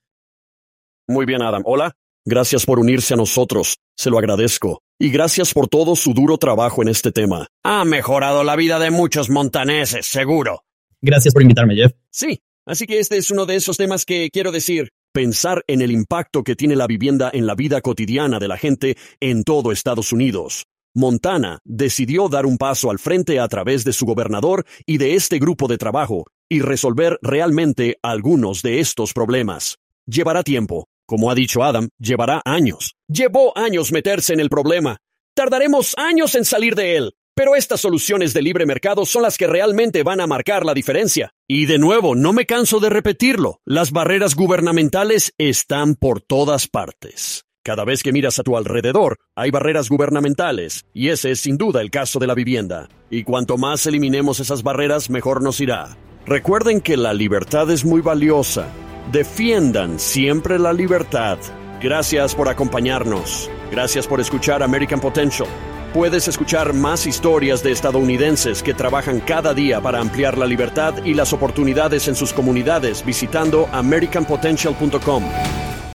Muy 1.09 1.27
bien, 1.27 1.43
Adam. 1.43 1.63
Hola. 1.65 1.97
Gracias 2.27 2.67
por 2.67 2.79
unirse 2.79 3.15
a 3.15 3.17
nosotros, 3.17 3.79
se 3.97 4.11
lo 4.11 4.19
agradezco. 4.19 4.83
Y 4.99 5.09
gracias 5.09 5.55
por 5.55 5.69
todo 5.69 5.97
su 5.97 6.13
duro 6.13 6.37
trabajo 6.37 6.83
en 6.83 6.89
este 6.89 7.13
tema. 7.13 7.49
Ha 7.65 7.87
mejorado 7.87 8.45
la 8.45 8.57
vida 8.57 8.79
de 8.79 8.91
muchos 8.91 9.31
montaneses, 9.31 10.07
seguro. 10.07 10.65
Gracias 11.01 11.33
por 11.33 11.43
invitarme, 11.43 11.75
Jeff. 11.75 11.93
Sí, 12.11 12.41
así 12.67 12.87
que 12.87 12.99
este 12.99 13.17
es 13.17 13.31
uno 13.31 13.47
de 13.47 13.57
esos 13.57 13.79
temas 13.79 14.05
que 14.05 14.29
quiero 14.31 14.53
decir. 14.53 14.91
Pensar 15.13 15.65
en 15.67 15.81
el 15.81 15.91
impacto 15.91 16.45
que 16.45 16.55
tiene 16.55 16.77
la 16.77 16.87
vivienda 16.87 17.31
en 17.33 17.47
la 17.47 17.55
vida 17.55 17.81
cotidiana 17.81 18.39
de 18.39 18.47
la 18.47 18.59
gente 18.59 18.97
en 19.19 19.43
todo 19.43 19.73
Estados 19.73 20.13
Unidos. 20.13 20.67
Montana 20.95 21.61
decidió 21.65 22.29
dar 22.29 22.47
un 22.47 22.59
paso 22.59 22.91
al 22.91 22.99
frente 22.99 23.39
a 23.39 23.49
través 23.49 23.85
de 23.85 23.93
su 23.93 24.07
gobernador 24.07 24.65
y 24.87 24.99
de 24.99 25.15
este 25.15 25.39
grupo 25.39 25.69
de 25.69 25.79
trabajo 25.79 26.25
y 26.49 26.61
resolver 26.61 27.19
realmente 27.23 27.99
algunos 28.03 28.63
de 28.63 28.81
estos 28.81 29.13
problemas. 29.13 29.79
Llevará 30.07 30.43
tiempo, 30.43 30.89
como 31.07 31.31
ha 31.31 31.35
dicho 31.35 31.63
Adam, 31.63 31.89
llevará 31.99 32.43
años. 32.45 32.97
Llevó 33.09 33.57
años 33.57 33.93
meterse 33.93 34.33
en 34.33 34.41
el 34.41 34.49
problema. 34.49 34.99
Tardaremos 35.35 35.95
años 35.97 36.35
en 36.35 36.45
salir 36.45 36.75
de 36.75 36.97
él. 36.97 37.15
Pero 37.35 37.57
estas 37.57 37.81
soluciones 37.81 38.35
de 38.35 38.43
libre 38.43 38.67
mercado 38.67 39.07
son 39.07 39.23
las 39.23 39.39
que 39.39 39.47
realmente 39.47 40.03
van 40.03 40.21
a 40.21 40.27
marcar 40.27 40.67
la 40.67 40.75
diferencia. 40.75 41.33
Y 41.49 41.67
de 41.67 41.79
nuevo, 41.79 42.15
no 42.15 42.33
me 42.33 42.47
canso 42.47 42.81
de 42.81 42.91
repetirlo, 42.91 43.61
las 43.65 43.93
barreras 43.93 44.35
gubernamentales 44.35 45.33
están 45.39 45.95
por 45.95 46.21
todas 46.21 46.69
partes. 46.69 47.45
Cada 47.63 47.85
vez 47.85 48.03
que 48.03 48.13
miras 48.13 48.39
a 48.39 48.43
tu 48.43 48.57
alrededor, 48.57 49.17
hay 49.37 49.51
barreras 49.51 49.89
gubernamentales, 49.89 50.87
y 50.95 51.09
ese 51.09 51.31
es 51.31 51.41
sin 51.41 51.59
duda 51.59 51.83
el 51.83 51.91
caso 51.91 52.19
de 52.19 52.27
la 52.27 52.35
vivienda. 52.35 52.89
Y 53.11 53.25
cuanto 53.25 53.59
más 53.59 53.87
eliminemos 53.87 54.41
esas 54.41 54.63
barreras, 54.63 55.11
mejor 55.11 55.43
nos 55.43 55.61
irá. 55.61 55.97
Recuerden 56.27 56.81
que 56.81 56.97
la 56.97 57.13
libertad 57.13 57.71
es 57.71 57.85
muy 57.85 58.01
valiosa, 58.01 58.69
Defiendan 59.13 59.99
siempre 59.99 60.57
la 60.57 60.73
libertad. 60.73 61.37
Gracias 61.83 62.33
por 62.37 62.49
acompañarnos. 62.49 63.51
Gracias 63.73 64.07
por 64.07 64.21
escuchar 64.21 64.63
American 64.63 65.01
Potential. 65.01 65.49
Puedes 65.93 66.29
escuchar 66.29 66.73
más 66.75 67.09
historias 67.09 67.61
de 67.65 67.73
estadounidenses 67.73 68.63
que 68.63 68.73
trabajan 68.73 69.19
cada 69.19 69.53
día 69.53 69.81
para 69.81 69.99
ampliar 70.01 70.39
la 70.39 70.47
libertad 70.47 71.05
y 71.05 71.15
las 71.15 71.33
oportunidades 71.33 72.07
en 72.07 72.15
sus 72.15 72.33
comunidades 72.33 73.05
visitando 73.05 73.69
americanpotential.com. 73.73 75.25